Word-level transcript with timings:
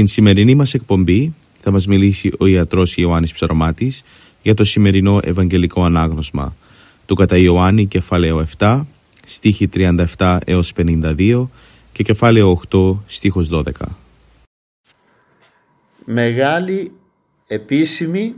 Στην 0.00 0.12
σημερινή 0.12 0.54
μας 0.54 0.74
εκπομπή 0.74 1.34
θα 1.60 1.70
μας 1.70 1.86
μιλήσει 1.86 2.32
ο 2.38 2.46
ιατρός 2.46 2.96
Ιωάννης 2.96 3.32
Ψαρωμάτης 3.32 4.02
για 4.42 4.54
το 4.54 4.64
σημερινό 4.64 5.20
Ευαγγελικό 5.22 5.84
Ανάγνωσμα 5.84 6.56
του 7.06 7.14
κατά 7.14 7.36
Ιωάννη 7.36 7.86
κεφάλαιο 7.86 8.46
7, 8.58 8.82
στίχη 9.26 9.68
37 10.16 10.38
έως 10.44 10.72
52 10.76 11.48
και 11.92 12.02
κεφάλαιο 12.02 12.60
8, 12.70 12.96
στίχος 13.06 13.48
12. 13.52 13.70
Μεγάλη, 16.04 16.92
επίσημη 17.46 18.34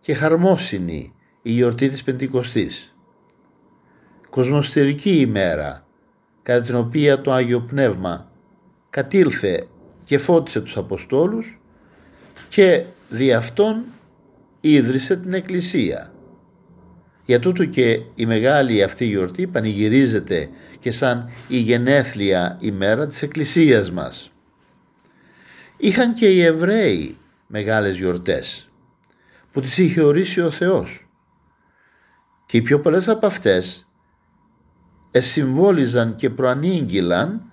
και 0.00 0.14
χαρμόσυνη 0.14 1.12
η 1.42 1.50
γιορτή 1.50 1.88
της 1.88 2.02
Πεντηκοστής. 2.02 2.94
Κοσμοστερική 4.30 5.20
ημέρα 5.20 5.86
κατά 6.42 6.62
την 6.62 6.74
οποία 6.74 7.20
το 7.20 7.32
Άγιο 7.32 7.60
Πνεύμα 7.60 8.30
κατήλθε 8.90 9.66
και 10.10 10.18
φώτισε 10.18 10.60
τους 10.60 10.76
Αποστόλους 10.76 11.60
και 12.48 12.84
δι' 13.08 13.32
αυτόν 13.32 13.84
ίδρυσε 14.60 15.16
την 15.16 15.32
Εκκλησία. 15.32 16.12
Για 17.24 17.40
τούτο 17.40 17.64
και 17.64 18.02
η 18.14 18.26
μεγάλη 18.26 18.82
αυτή 18.82 19.04
γιορτή 19.04 19.46
πανηγυρίζεται 19.46 20.48
και 20.78 20.90
σαν 20.90 21.30
η 21.48 21.56
γενέθλια 21.56 22.56
ημέρα 22.60 23.06
της 23.06 23.22
Εκκλησίας 23.22 23.90
μας. 23.90 24.32
Είχαν 25.76 26.12
και 26.12 26.28
οι 26.28 26.42
Εβραίοι 26.42 27.18
μεγάλες 27.46 27.96
γιορτές 27.96 28.68
που 29.52 29.60
τις 29.60 29.78
είχε 29.78 30.02
ορίσει 30.02 30.40
ο 30.40 30.50
Θεός 30.50 31.08
και 32.46 32.56
οι 32.56 32.62
πιο 32.62 32.80
πολλές 32.80 33.08
από 33.08 33.26
αυτές 33.26 33.88
εσυμβόλιζαν 35.10 36.16
και 36.16 36.30
προανήγγυλαν 36.30 37.49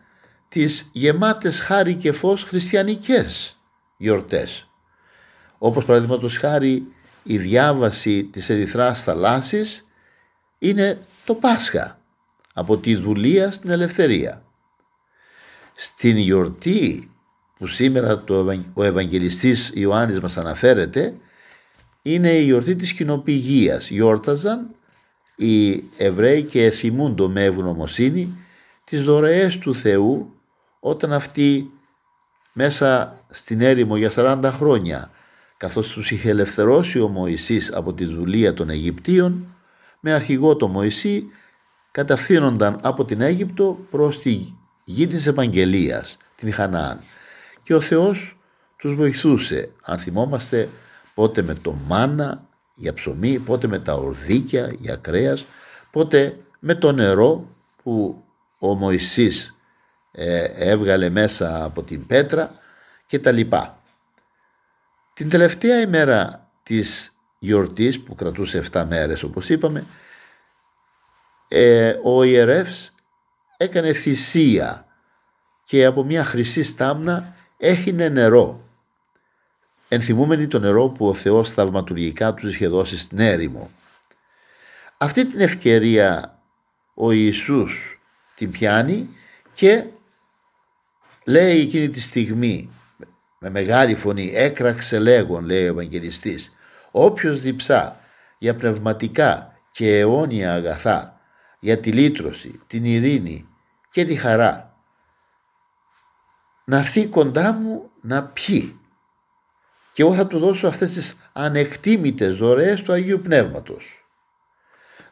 τις 0.49 0.89
γεμάτες 0.91 1.59
χάρη 1.59 1.95
και 1.95 2.11
φως 2.11 2.43
χριστιανικές 2.43 3.57
γιορτές. 3.97 4.69
Όπως 5.57 5.85
παραδείγματος 5.85 6.37
χάρη 6.37 6.87
η 7.23 7.37
διάβαση 7.37 8.23
της 8.23 8.49
ερυθράς 8.49 9.03
θαλάσσης 9.03 9.83
είναι 10.59 10.99
το 11.25 11.33
Πάσχα 11.33 11.99
από 12.53 12.77
τη 12.77 12.95
δουλεία 12.95 13.51
στην 13.51 13.69
ελευθερία. 13.69 14.43
Στην 15.75 16.17
γιορτή 16.17 17.11
που 17.57 17.67
σήμερα 17.67 18.23
το, 18.23 18.63
ο 18.73 18.83
Ευαγγελιστής 18.83 19.71
Ιωάννης 19.73 20.19
μας 20.19 20.37
αναφέρεται 20.37 21.13
είναι 22.01 22.31
η 22.31 22.43
γιορτή 22.43 22.75
της 22.75 22.93
κοινοπηγίας. 22.93 23.89
Γιόρταζαν 23.89 24.69
οι 25.35 25.83
Εβραίοι 25.97 26.43
και 26.43 26.69
θυμούντο 26.69 27.29
με 27.29 27.43
ευγνωμοσύνη 27.43 28.37
τις 28.83 29.03
δωρεές 29.03 29.57
του 29.57 29.75
Θεού 29.75 30.36
όταν 30.89 31.13
αυτοί 31.13 31.71
μέσα 32.53 33.19
στην 33.29 33.61
έρημο 33.61 33.97
για 33.97 34.11
40 34.15 34.51
χρόνια 34.53 35.11
καθώς 35.57 35.87
τους 35.87 36.11
είχε 36.11 36.29
ελευθερώσει 36.29 36.99
ο 36.99 37.07
Μωυσής 37.07 37.73
από 37.73 37.93
τη 37.93 38.05
δουλεία 38.05 38.53
των 38.53 38.69
Αιγυπτίων 38.69 39.55
με 39.99 40.13
αρχηγό 40.13 40.55
το 40.55 40.67
Μωυσή 40.67 41.27
κατευθύνονταν 41.91 42.79
από 42.81 43.05
την 43.05 43.21
Αίγυπτο 43.21 43.79
προς 43.91 44.19
τη 44.19 44.53
γη 44.83 45.07
της 45.07 45.27
Επαγγελίας, 45.27 46.17
την 46.35 46.53
Χανάαν 46.53 46.99
και 47.63 47.75
ο 47.75 47.79
Θεός 47.79 48.37
τους 48.77 48.95
βοηθούσε 48.95 49.69
αν 49.81 49.99
θυμόμαστε 49.99 50.69
πότε 51.13 51.41
με 51.41 51.53
το 51.53 51.75
μάνα 51.87 52.43
για 52.75 52.93
ψωμί, 52.93 53.39
πότε 53.39 53.67
με 53.67 53.79
τα 53.79 53.93
ορδίκια 53.93 54.75
για 54.79 54.95
κρέας, 54.95 55.45
πότε 55.91 56.37
με 56.59 56.75
το 56.75 56.91
νερό 56.91 57.47
που 57.83 58.23
ο 58.59 58.75
Μωυσής 58.75 59.45
ε, 59.45 59.56
έβγαλε 60.55 61.09
μέσα 61.09 61.63
από 61.63 61.83
την 61.83 62.07
πέτρα 62.07 62.51
και 63.05 63.19
τα 63.19 63.31
λοιπά. 63.31 63.81
Την 65.13 65.29
τελευταία 65.29 65.81
ημέρα 65.81 66.49
της 66.63 67.13
γιορτής 67.39 67.99
που 68.01 68.15
κρατούσε 68.15 68.63
7 68.71 68.85
μέρες 68.89 69.23
όπως 69.23 69.49
είπαμε 69.49 69.85
ε, 71.47 71.95
ο 72.03 72.23
ιερεύς 72.23 72.93
έκανε 73.57 73.93
θυσία 73.93 74.85
και 75.63 75.85
από 75.85 76.03
μια 76.03 76.23
χρυσή 76.23 76.63
στάμνα 76.63 77.35
έχινε 77.57 78.09
νερό 78.09 78.67
ενθυμούμενοι 79.87 80.47
το 80.47 80.59
νερό 80.59 80.89
που 80.89 81.07
ο 81.07 81.13
Θεός 81.13 81.51
θαυματουργικά 81.51 82.33
τους 82.33 82.53
είχε 82.53 82.67
δώσει 82.67 82.97
στην 82.97 83.19
έρημο. 83.19 83.71
Αυτή 84.97 85.25
την 85.25 85.39
ευκαιρία 85.39 86.39
ο 86.93 87.11
Ιησούς 87.11 87.99
την 88.35 88.51
πιάνει 88.51 89.09
και 89.53 89.83
λέει 91.27 91.59
εκείνη 91.59 91.89
τη 91.89 92.01
στιγμή 92.01 92.69
με 93.39 93.49
μεγάλη 93.49 93.95
φωνή 93.95 94.31
έκραξε 94.33 94.99
λέγον 94.99 95.45
λέει 95.45 95.63
ο 95.63 95.71
Ευαγγελιστής 95.71 96.53
όποιος 96.91 97.41
διψά 97.41 97.99
για 98.37 98.55
πνευματικά 98.55 99.53
και 99.71 99.97
αιώνια 99.97 100.53
αγαθά 100.53 101.19
για 101.59 101.79
τη 101.79 101.91
λύτρωση, 101.91 102.59
την 102.67 102.85
ειρήνη 102.85 103.47
και 103.91 104.05
τη 104.05 104.15
χαρά 104.15 104.75
να 106.65 106.77
έρθει 106.77 107.05
κοντά 107.05 107.51
μου 107.51 107.89
να 108.01 108.23
πιει 108.23 108.79
και 109.93 110.01
εγώ 110.01 110.13
θα 110.13 110.27
του 110.27 110.39
δώσω 110.39 110.67
αυτές 110.67 110.93
τις 110.93 111.17
ανεκτήμητες 111.33 112.37
δωρεές 112.37 112.81
του 112.81 112.91
Αγίου 112.91 113.19
Πνεύματος 113.19 114.05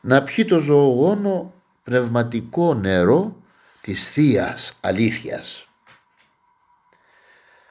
να 0.02 0.24
πιει 0.24 0.46
το 0.46 0.60
ζωογόνο 0.60 1.54
πνευματικό 1.84 2.74
νερό 2.74 3.36
της 3.82 4.10
Θείας 4.10 4.78
Αλήθειας. 4.82 5.65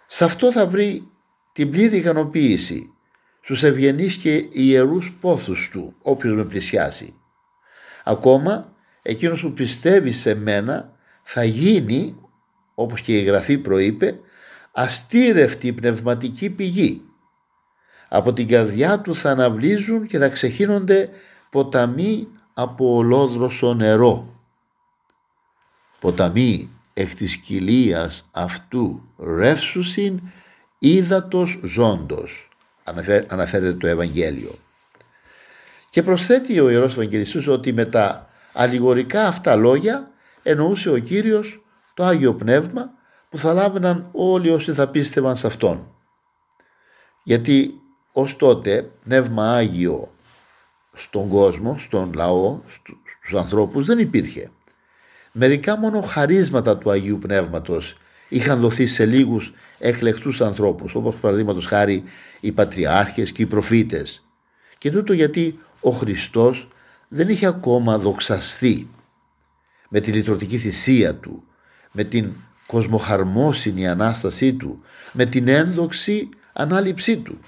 Σε 0.07 0.25
αυτό 0.25 0.53
θα 0.53 0.67
βρει 0.67 1.09
την 1.53 1.71
πλήρη 1.71 1.97
ικανοποίηση 1.97 2.93
στους 3.41 3.63
ευγενείς 3.63 4.17
και 4.17 4.49
ιερούς 4.51 5.17
πόθους 5.21 5.71
του 5.71 5.95
όποιος 6.03 6.35
με 6.35 6.45
πλησιάσει. 6.45 7.15
Ακόμα 8.05 8.73
εκείνος 9.03 9.43
που 9.43 9.53
πιστεύει 9.53 10.13
σε 10.13 10.35
μένα 10.35 10.93
θα 11.23 11.45
γίνει 11.45 12.17
όπως 12.75 13.01
και 13.01 13.19
η 13.19 13.23
Γραφή 13.23 13.59
προείπε 13.59 14.19
αστήρευτη 14.73 15.73
πνευματική 15.73 16.51
πηγή. 16.51 17.03
Από 18.09 18.33
την 18.33 18.49
καρδιά 18.49 19.01
του 19.01 19.15
θα 19.15 19.31
αναβλύζουν 19.31 20.07
και 20.07 20.19
θα 20.19 20.29
ξεχύνονται 20.29 21.11
ποταμοί 21.51 22.29
από 22.55 22.95
ολόδροσο 22.95 23.75
νερό. 23.75 24.41
Ποταμοί 26.01 26.74
εκ 26.95 27.15
της 27.15 27.37
κοιλίας 27.37 28.29
αυτού 28.31 29.09
ρεύσουσιν 29.19 30.21
ύδατος 30.79 31.61
ζώντος. 31.63 32.49
Αναφέρεται 33.27 33.73
το 33.73 33.87
Ευαγγέλιο. 33.87 34.55
Και 35.91 36.03
προσθέτει 36.03 36.61
ο 36.61 36.71
Ιερός 36.71 36.93
Ευαγγελιστής 36.93 37.49
ότι 37.49 37.73
με 37.73 37.85
τα 37.85 38.29
αλληγορικά 38.53 39.27
αυτά 39.27 39.57
λόγια 39.57 40.11
εννοούσε 40.43 40.91
ο 40.91 40.99
Κύριος 40.99 41.65
το 41.95 42.05
Άγιο 42.05 42.35
Πνεύμα 42.35 42.91
που 43.29 43.39
θα 43.39 43.53
λάβαιναν 43.53 44.09
όλοι 44.13 44.51
όσοι 44.51 44.73
θα 44.73 44.89
πίστευαν 44.89 45.37
σε 45.37 45.47
Αυτόν. 45.47 45.95
Γιατί 47.23 47.75
ως 48.13 48.37
τότε 48.37 48.91
Πνεύμα 49.05 49.55
Άγιο 49.55 50.15
στον 50.95 51.29
κόσμο, 51.29 51.79
στον 51.79 52.13
λαό, 52.15 52.61
στους 53.19 53.35
ανθρώπους 53.41 53.87
δεν 53.87 53.99
υπήρχε 53.99 54.51
Μερικά 55.37 55.77
μόνο 55.77 56.01
χαρίσματα 56.01 56.79
του 56.79 56.91
Αγίου 56.91 57.19
Πνεύματος 57.19 57.97
είχαν 58.29 58.59
δοθεί 58.61 58.87
σε 58.87 59.07
λίγους 59.07 59.53
εκλεκτούς 59.79 60.41
ανθρώπους 60.41 60.95
όπως 60.95 61.17
παραδείγματος 61.17 61.67
χάρη 61.67 62.05
οι 62.41 62.53
πατριάρχες 62.53 63.33
και 63.33 63.43
οι 63.43 63.47
προφήτες 63.47 64.23
και 64.79 64.91
τούτο 64.91 65.13
γιατί 65.13 65.59
ο 65.81 65.91
Χριστός 65.91 66.69
δεν 67.09 67.29
είχε 67.29 67.47
ακόμα 67.47 67.99
δοξαστεί 67.99 68.91
με 69.89 70.01
τη 70.01 70.13
λυτρωτική 70.13 70.59
θυσία 70.59 71.15
του 71.15 71.45
με 71.93 72.05
την 72.05 72.33
κοσμοχαρμόσυνη 72.67 73.89
Ανάστασή 73.89 74.55
του 74.55 74.83
με 75.13 75.25
την 75.25 75.49
ένδοξη 75.49 76.29
ανάληψή 76.53 77.17
του. 77.17 77.39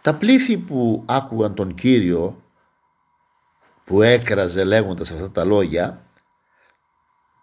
Τα 0.00 0.14
πλήθη 0.14 0.56
που 0.56 1.02
άκουγαν 1.06 1.54
τον 1.54 1.74
Κύριο 1.74 2.43
που 3.84 4.02
έκραζε 4.02 4.64
λέγοντας 4.64 5.10
αυτά 5.10 5.30
τα 5.30 5.44
λόγια 5.44 6.06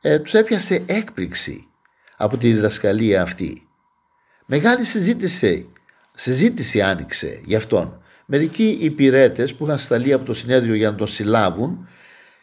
ε, 0.02 0.20
τους 0.20 0.34
έπιασε 0.34 0.84
έκπληξη 0.86 1.68
από 2.18 2.38
τη 2.38 2.52
διδασκαλία 2.52 3.22
αυτή. 3.22 3.68
Μεγάλη 4.46 4.84
συζήτηση, 4.84 5.72
συζήτηση 6.14 6.82
άνοιξε 6.82 7.42
γι' 7.46 7.56
αυτόν. 7.56 8.02
Μερικοί 8.26 8.78
υπηρέτες 8.82 9.56
που 9.56 9.66
είχαν 9.66 9.80
σταλεί 9.80 10.14
από 10.14 10.26
το 10.26 10.34
συνέδριο 10.34 10.74
για 10.74 10.92
να 10.92 10.96
τον 10.96 11.08
συλλάβουν 11.08 11.88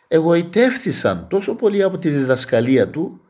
εγωιτεύθησαν 0.08 1.26
τόσο 1.28 1.54
πολύ 1.54 1.82
από 1.82 1.98
τη 1.98 2.08
διδασκαλία 2.08 2.88
του 2.88 3.20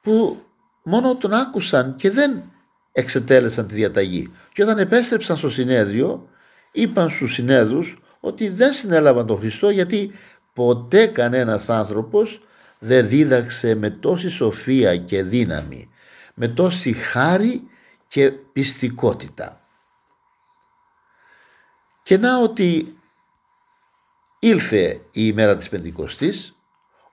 που 0.00 0.42
μόνο 0.82 1.16
τον 1.16 1.32
άκουσαν 1.32 1.96
και 1.96 2.10
δεν 2.10 2.52
εξετέλεσαν 2.92 3.66
τη 3.66 3.74
διαταγή. 3.74 4.32
Και 4.52 4.62
όταν 4.62 4.78
επέστρεψαν 4.78 5.36
στο 5.36 5.50
συνέδριο 5.50 6.28
είπαν 6.72 7.10
στους 7.10 7.32
συνέδρους 7.32 7.98
ότι 8.26 8.48
δεν 8.48 8.72
συνέλαβαν 8.72 9.26
τον 9.26 9.38
Χριστό 9.38 9.70
γιατί 9.70 10.12
ποτέ 10.52 11.06
κανένας 11.06 11.68
άνθρωπος 11.68 12.40
δεν 12.78 13.08
δίδαξε 13.08 13.74
με 13.74 13.90
τόση 13.90 14.28
σοφία 14.28 14.96
και 14.96 15.22
δύναμη, 15.22 15.90
με 16.34 16.48
τόση 16.48 16.92
χάρη 16.92 17.62
και 18.06 18.30
πιστικότητα. 18.30 19.60
Και 22.02 22.18
να 22.18 22.38
ότι 22.38 22.96
ήλθε 24.38 24.86
η 24.90 25.00
ημέρα 25.10 25.56
της 25.56 25.68
Πεντηκοστής, 25.68 26.56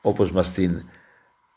όπως 0.02 0.32
μας 0.32 0.52
την 0.52 0.90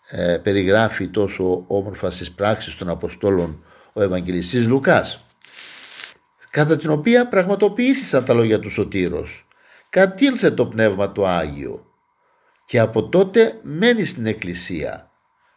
ε, 0.08 0.38
περιγράφει 0.42 1.08
τόσο 1.08 1.64
όμορφα 1.66 2.10
στις 2.10 2.32
πράξεις 2.32 2.76
των 2.76 2.88
Αποστόλων 2.88 3.64
ο 3.92 4.02
Ευαγγελιστής 4.02 4.66
Λουκάς, 4.66 5.24
κατά 6.50 6.76
την 6.76 6.90
οποία 6.90 7.28
πραγματοποιήθησαν 7.28 8.24
τα 8.24 8.34
λόγια 8.34 8.60
του 8.60 8.70
Σωτήρος. 8.70 9.45
Κατήλθε 9.96 10.50
το 10.50 10.66
Πνεύμα 10.66 11.12
το 11.12 11.26
Άγιο 11.26 11.86
και 12.64 12.78
από 12.78 13.08
τότε 13.08 13.60
μένει 13.62 14.04
στην 14.04 14.26
Εκκλησία. 14.26 15.10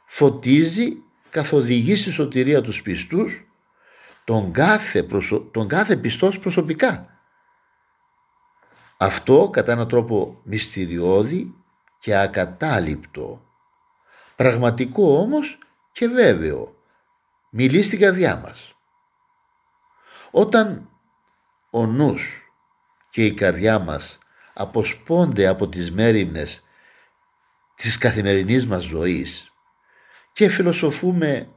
Φωτίζει, 0.05 1.03
καθοδηγεί 1.29 1.95
στη 1.95 2.11
σωτηρία 2.11 2.61
τους 2.61 2.81
πιστούς, 2.81 3.47
τον 4.23 4.51
κάθε, 4.51 5.07
τον 5.51 5.67
κάθε 5.67 5.97
πιστός 5.97 6.39
προσωπικά. 6.39 7.19
Αυτό 8.97 9.49
κατά 9.51 9.71
έναν 9.71 9.87
τρόπο 9.87 10.41
μυστηριώδη 10.43 11.55
και 11.99 12.15
ακατάληπτο. 12.15 13.41
Πραγματικό 14.35 15.19
όμως 15.19 15.57
και 15.91 16.07
βέβαιο. 16.07 16.75
Μιλεί 17.49 17.81
στην 17.81 17.99
καρδιά 17.99 18.35
μας. 18.35 18.73
Όταν 20.31 20.89
ο 21.69 21.85
νους 21.85 22.51
και 23.09 23.25
η 23.25 23.33
καρδιά 23.33 23.79
μας 23.79 24.17
αποσπώνται 24.59 25.47
από 25.47 25.67
τις 25.67 25.91
μέρημνες 25.91 26.63
της 27.75 27.97
καθημερινής 27.97 28.65
μας 28.65 28.83
ζωής 28.83 29.51
και 30.33 30.49
φιλοσοφούμε 30.49 31.49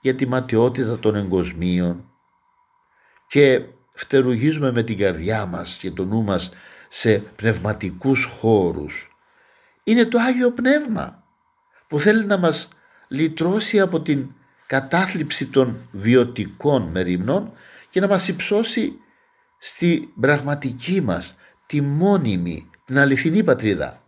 για 0.00 0.14
τη 0.14 0.26
ματιότητα 0.26 0.98
των 0.98 1.14
εγκοσμίων 1.14 2.10
και 3.28 3.62
φτερουγίζουμε 3.94 4.72
με 4.72 4.82
την 4.82 4.98
καρδιά 4.98 5.46
μας 5.46 5.76
και 5.76 5.90
το 5.90 6.04
νου 6.04 6.22
μας 6.22 6.50
σε 6.88 7.18
πνευματικούς 7.18 8.24
χώρους. 8.24 9.08
Είναι 9.84 10.04
το 10.04 10.18
Άγιο 10.18 10.50
Πνεύμα 10.50 11.24
που 11.86 12.00
θέλει 12.00 12.24
να 12.26 12.36
μας 12.36 12.68
λυτρώσει 13.08 13.80
από 13.80 14.00
την 14.00 14.30
κατάθλιψη 14.66 15.46
των 15.46 15.88
βιωτικών 15.90 16.82
μεριμνών 16.82 17.52
και 17.90 18.00
να 18.00 18.06
μας 18.06 18.28
υψώσει 18.28 18.92
στη 19.58 20.12
πραγματική 20.20 21.00
μας, 21.00 21.34
τη 21.66 21.80
μόνιμη, 21.80 22.70
την 22.84 22.98
αληθινή 22.98 23.44
πατρίδα. 23.44 24.02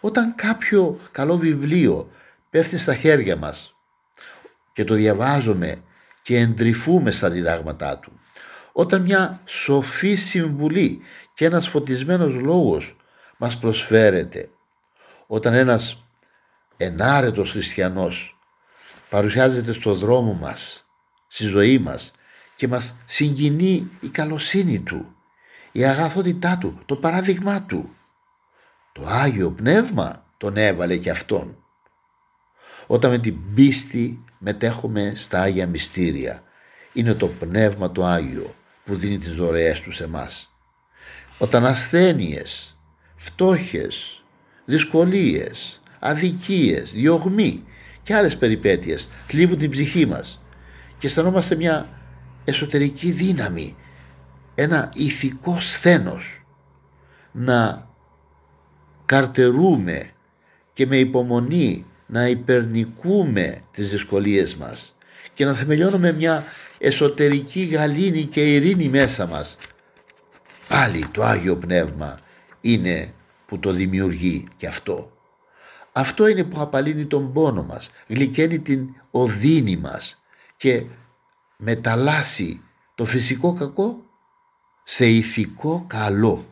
Όταν 0.00 0.34
κάποιο 0.34 0.98
καλό 1.10 1.38
βιβλίο 1.38 2.10
πέφτει 2.50 2.78
στα 2.78 2.94
χέρια 2.94 3.36
μας 3.36 3.74
και 4.72 4.84
το 4.84 4.94
διαβάζουμε 4.94 5.76
και 6.22 6.38
εντρυφούμε 6.38 7.10
στα 7.10 7.30
διδάγματά 7.30 7.98
του, 7.98 8.12
όταν 8.72 9.02
μια 9.02 9.40
σοφή 9.44 10.14
συμβουλή 10.14 11.00
και 11.34 11.44
ένας 11.44 11.68
φωτισμένος 11.68 12.34
λόγος 12.34 12.96
μας 13.36 13.58
προσφέρεται, 13.58 14.48
όταν 15.26 15.54
ένας 15.54 16.04
ενάρετος 16.76 17.50
χριστιανός 17.50 18.38
παρουσιάζεται 19.08 19.72
στο 19.72 19.94
δρόμο 19.94 20.32
μας, 20.32 20.86
στη 21.26 21.44
ζωή 21.44 21.78
μας 21.78 22.10
και 22.56 22.68
μας 22.68 22.94
συγκινεί 23.04 23.90
η 24.00 24.08
καλοσύνη 24.08 24.80
του, 24.80 25.13
η 25.76 25.84
αγαθότητά 25.84 26.58
του, 26.58 26.78
το 26.86 26.96
παράδειγμά 26.96 27.62
του. 27.62 27.90
Το 28.92 29.06
Άγιο 29.06 29.50
Πνεύμα 29.50 30.24
τον 30.36 30.56
έβαλε 30.56 30.96
και 30.96 31.10
αυτόν. 31.10 31.56
Όταν 32.86 33.10
με 33.10 33.18
την 33.18 33.54
πίστη 33.54 34.24
μετέχουμε 34.38 35.12
στα 35.16 35.40
Άγια 35.40 35.66
Μυστήρια, 35.66 36.42
είναι 36.92 37.14
το 37.14 37.26
Πνεύμα 37.26 37.92
το 37.92 38.04
Άγιο 38.04 38.54
που 38.84 38.94
δίνει 38.94 39.18
τις 39.18 39.34
δωρεές 39.34 39.80
του 39.80 39.92
σε 39.92 40.08
μας. 40.08 40.50
Όταν 41.38 41.66
ασθένειες, 41.66 42.78
φτώχες, 43.14 44.24
δυσκολίες, 44.64 45.80
αδικίες, 45.98 46.92
διωγμοί 46.92 47.64
και 48.02 48.14
άλλες 48.14 48.38
περιπέτειες 48.38 49.08
θλίβουν 49.26 49.58
την 49.58 49.70
ψυχή 49.70 50.06
μας 50.06 50.42
και 50.98 51.06
αισθανόμαστε 51.06 51.54
μια 51.54 51.88
εσωτερική 52.44 53.10
δύναμη, 53.10 53.76
ένα 54.54 54.92
ηθικό 54.94 55.60
σθένος 55.60 56.44
να 57.32 57.88
καρτερούμε 59.04 60.10
και 60.72 60.86
με 60.86 60.96
υπομονή 60.96 61.86
να 62.06 62.28
υπερνικούμε 62.28 63.60
τις 63.70 63.90
δυσκολίες 63.90 64.56
μας 64.56 64.96
και 65.34 65.44
να 65.44 65.54
θεμελιώνουμε 65.54 66.12
μια 66.12 66.44
εσωτερική 66.78 67.64
γαλήνη 67.64 68.24
και 68.24 68.54
ειρήνη 68.54 68.88
μέσα 68.88 69.26
μας. 69.26 69.56
Πάλι 70.68 71.06
το 71.10 71.24
Άγιο 71.24 71.56
Πνεύμα 71.56 72.18
είναι 72.60 73.14
που 73.46 73.58
το 73.58 73.72
δημιουργεί 73.72 74.46
και 74.56 74.66
αυτό. 74.66 75.12
Αυτό 75.92 76.26
είναι 76.28 76.44
που 76.44 76.60
απαλύνει 76.60 77.06
τον 77.06 77.32
πόνο 77.32 77.62
μας, 77.62 77.90
γλυκαίνει 78.06 78.58
την 78.58 78.88
οδύνη 79.10 79.76
μας 79.76 80.22
και 80.56 80.84
μεταλλάσσει 81.56 82.60
το 82.94 83.04
φυσικό 83.04 83.52
κακό 83.52 84.02
σε 84.84 85.06
ηθικό 85.06 85.84
καλό. 85.86 86.46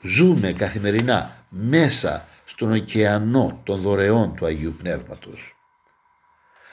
Ζούμε 0.00 0.52
καθημερινά 0.52 1.44
μέσα 1.48 2.28
στον 2.44 2.72
ωκεανό 2.72 3.60
των 3.64 3.80
δωρεών 3.80 4.34
του 4.34 4.46
Αγίου 4.46 4.74
Πνεύματος. 4.78 5.56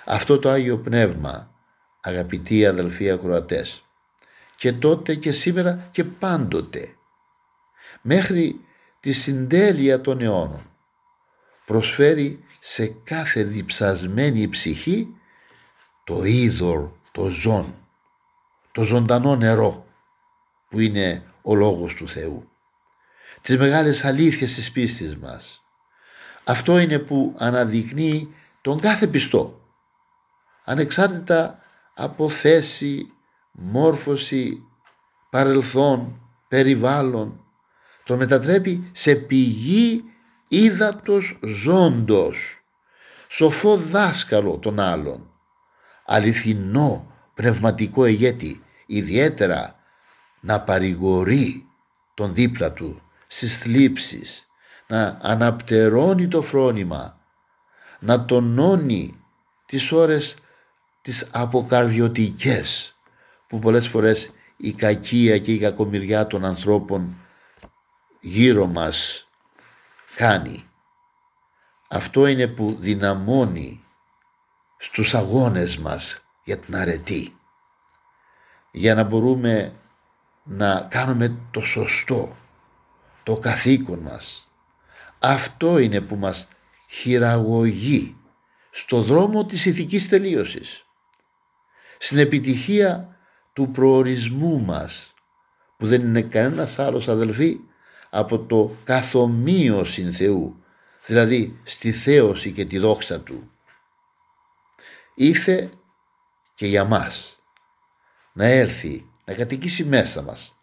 Αυτό 0.05 0.39
το 0.39 0.49
Άγιο 0.49 0.77
Πνεύμα, 0.77 1.51
αγαπητοί 2.01 2.65
αδελφοί 2.65 3.11
ακροατές, 3.11 3.83
και 4.55 4.73
τότε 4.73 5.15
και 5.15 5.31
σήμερα 5.31 5.89
και 5.91 6.03
πάντοτε, 6.03 6.95
μέχρι 8.01 8.59
τη 8.99 9.11
συντέλεια 9.11 10.01
των 10.01 10.21
αιώνων, 10.21 10.61
προσφέρει 11.65 12.43
σε 12.59 12.87
κάθε 13.03 13.43
διψασμένη 13.43 14.49
ψυχή 14.49 15.07
το 16.03 16.23
είδωρ, 16.23 16.89
το 17.11 17.27
ζών, 17.27 17.75
το 18.71 18.83
ζωντανό 18.83 19.35
νερό 19.35 19.85
που 20.69 20.79
είναι 20.79 21.23
ο 21.41 21.55
Λόγος 21.55 21.95
του 21.95 22.07
Θεού. 22.07 22.49
Τις 23.41 23.57
μεγάλες 23.57 24.05
αλήθειες 24.05 24.53
της 24.53 24.71
πίστης 24.71 25.17
μας. 25.17 25.63
Αυτό 26.43 26.79
είναι 26.79 26.99
που 26.99 27.35
αναδεικνύει 27.37 28.33
τον 28.61 28.79
κάθε 28.79 29.07
πιστό. 29.07 29.61
Ανεξάρτητα 30.63 31.59
από 31.93 32.29
θέση, 32.29 33.11
μόρφωση, 33.51 34.63
παρελθόν, 35.29 36.21
περιβάλλον, 36.47 37.43
τον 38.03 38.17
μετατρέπει 38.17 38.89
σε 38.91 39.15
πηγή 39.15 40.03
ύδατος 40.47 41.39
ζώντος, 41.43 42.61
σοφό 43.27 43.77
δάσκαλο 43.77 44.57
των 44.57 44.79
άλλων, 44.79 45.31
αληθινό 46.05 47.11
πνευματικό 47.33 48.05
ηγέτη, 48.05 48.63
ιδιαίτερα 48.85 49.78
να 50.39 50.61
παρηγορεί 50.61 51.67
τον 52.13 52.33
δίπλα 52.33 52.71
του 52.71 53.01
στις 53.27 53.57
θλίψεις, 53.57 54.47
να 54.87 55.19
αναπτερώνει 55.21 56.27
το 56.27 56.41
φρόνημα, 56.41 57.19
να 57.99 58.25
τονώνει 58.25 59.23
τις 59.65 59.91
ώρες 59.91 60.35
τις 61.01 61.27
αποκαρδιωτικές 61.31 62.95
που 63.47 63.59
πολλές 63.59 63.87
φορές 63.87 64.31
η 64.57 64.71
κακία 64.71 65.39
και 65.39 65.53
η 65.53 65.59
κακομοιριά 65.59 66.27
των 66.27 66.45
ανθρώπων 66.45 67.17
γύρω 68.19 68.65
μας 68.65 69.27
κάνει. 70.15 70.69
Αυτό 71.89 72.27
είναι 72.27 72.47
που 72.47 72.75
δυναμώνει 72.79 73.83
στους 74.77 75.15
αγώνες 75.15 75.77
μας 75.77 76.19
για 76.43 76.57
την 76.57 76.75
αρετή. 76.75 77.37
Για 78.71 78.95
να 78.95 79.03
μπορούμε 79.03 79.73
να 80.51 80.87
κάνουμε 80.89 81.37
το 81.51 81.59
σωστό, 81.59 82.35
το 83.23 83.35
καθήκον 83.35 83.99
μας. 83.99 84.51
Αυτό 85.19 85.77
είναι 85.77 86.01
που 86.01 86.15
μας 86.15 86.47
χειραγωγεί 86.89 88.15
στο 88.69 89.01
δρόμο 89.01 89.45
της 89.45 89.65
ηθικής 89.65 90.09
τελείωσης. 90.09 90.85
Στην 91.97 92.17
επιτυχία 92.17 93.17
του 93.53 93.71
προορισμού 93.71 94.59
μας 94.59 95.13
που 95.77 95.87
δεν 95.87 96.01
είναι 96.01 96.21
κανένας 96.21 96.79
άλλος 96.79 97.07
αδελφοί 97.07 97.59
από 98.09 98.39
το 98.39 98.75
καθομοίο 98.83 99.85
Θεού, 100.11 100.63
δηλαδή 101.05 101.59
στη 101.63 101.91
θέωση 101.91 102.51
και 102.51 102.65
τη 102.65 102.77
δόξα 102.77 103.21
Του. 103.21 103.51
Ήθε 105.15 105.69
και 106.55 106.67
για 106.67 106.83
μας 106.83 107.39
να 108.33 108.45
έλθει, 108.45 109.08
να 109.29 109.35
κατοικήσει 109.35 109.83
μέσα 109.83 110.21
μας, 110.21 110.55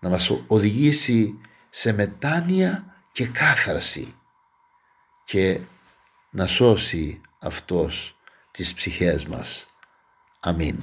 να 0.00 0.08
μας 0.08 0.30
οδηγήσει 0.46 1.40
σε 1.70 1.92
μετάνοια 1.92 2.94
και 3.12 3.26
κάθαρση 3.26 4.14
και 5.24 5.58
να 6.30 6.46
σώσει 6.46 7.20
αυτός 7.38 8.16
τις 8.50 8.74
ψυχές 8.74 9.24
μας. 9.24 9.66
Αμήν. 10.40 10.76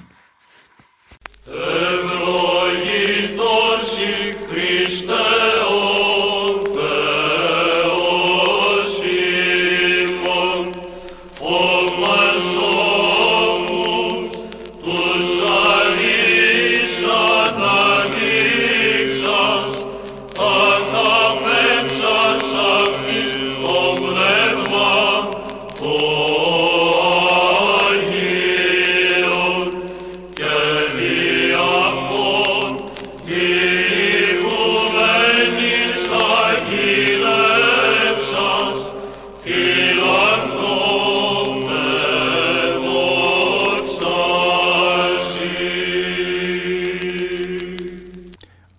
Ευλογητός 1.86 2.76
Χριστέ 4.50 5.65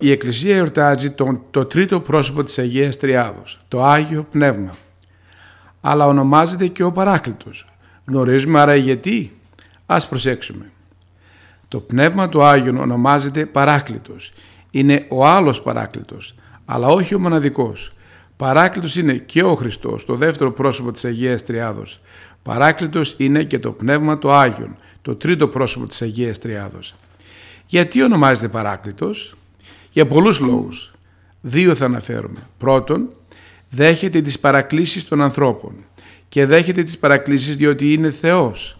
η 0.07 0.11
Εκκλησία 0.11 0.55
εορτάζει 0.55 1.11
το, 1.11 1.41
το 1.51 1.65
τρίτο 1.65 1.99
πρόσωπο 1.99 2.43
της 2.43 2.59
Αγίας 2.59 2.97
Τριάδος, 2.97 3.59
το 3.67 3.83
Άγιο 3.83 4.23
Πνεύμα. 4.31 4.75
Αλλά 5.81 6.05
ονομάζεται 6.05 6.67
και 6.67 6.83
ο 6.83 6.91
Παράκλητος. 6.91 7.67
Γνωρίζουμε 8.05 8.59
άρα 8.59 8.75
γιατί; 8.75 9.37
Ας 9.85 10.07
προσέξουμε. 10.07 10.71
Το 11.67 11.79
Πνεύμα 11.79 12.29
του 12.29 12.43
Άγιον 12.43 12.77
ονομάζεται 12.77 13.45
Παράκλητος. 13.45 14.33
Είναι 14.71 15.05
ο 15.09 15.25
άλλος 15.25 15.61
Παράκλητος, 15.61 16.35
αλλά 16.65 16.87
όχι 16.87 17.15
ο 17.15 17.19
μοναδικός. 17.19 17.93
Παράκλητος 18.35 18.95
είναι 18.95 19.13
και 19.13 19.43
ο 19.43 19.55
Χριστός, 19.55 20.05
το 20.05 20.15
δεύτερο 20.15 20.51
πρόσωπο 20.51 20.91
της 20.91 21.05
Αγίας 21.05 21.43
Τριάδος. 21.43 21.99
Παράκλητος 22.43 23.15
είναι 23.17 23.43
και 23.43 23.59
το 23.59 23.71
Πνεύμα 23.71 24.17
του 24.17 24.31
Άγιον, 24.31 24.75
το 25.01 25.15
τρίτο 25.15 25.47
πρόσωπο 25.47 25.87
της 25.87 26.01
Αγίας 26.01 26.39
Τριάδος. 26.39 26.95
Γιατί 27.65 28.03
ονομάζεται 28.03 28.47
Παράκλητος; 28.47 29.36
Για 29.97 30.07
πολλούς 30.07 30.39
λόγους. 30.39 30.91
Δύο 31.41 31.75
θα 31.75 31.85
αναφέρουμε. 31.85 32.47
Πρώτον, 32.57 33.07
δέχεται 33.69 34.21
τις 34.21 34.39
παρακλήσεις 34.39 35.07
των 35.07 35.21
ανθρώπων 35.21 35.73
και 36.29 36.45
δέχεται 36.45 36.83
τις 36.83 36.97
παρακλήσεις 36.97 37.55
διότι 37.55 37.93
είναι 37.93 38.11
Θεός. 38.11 38.79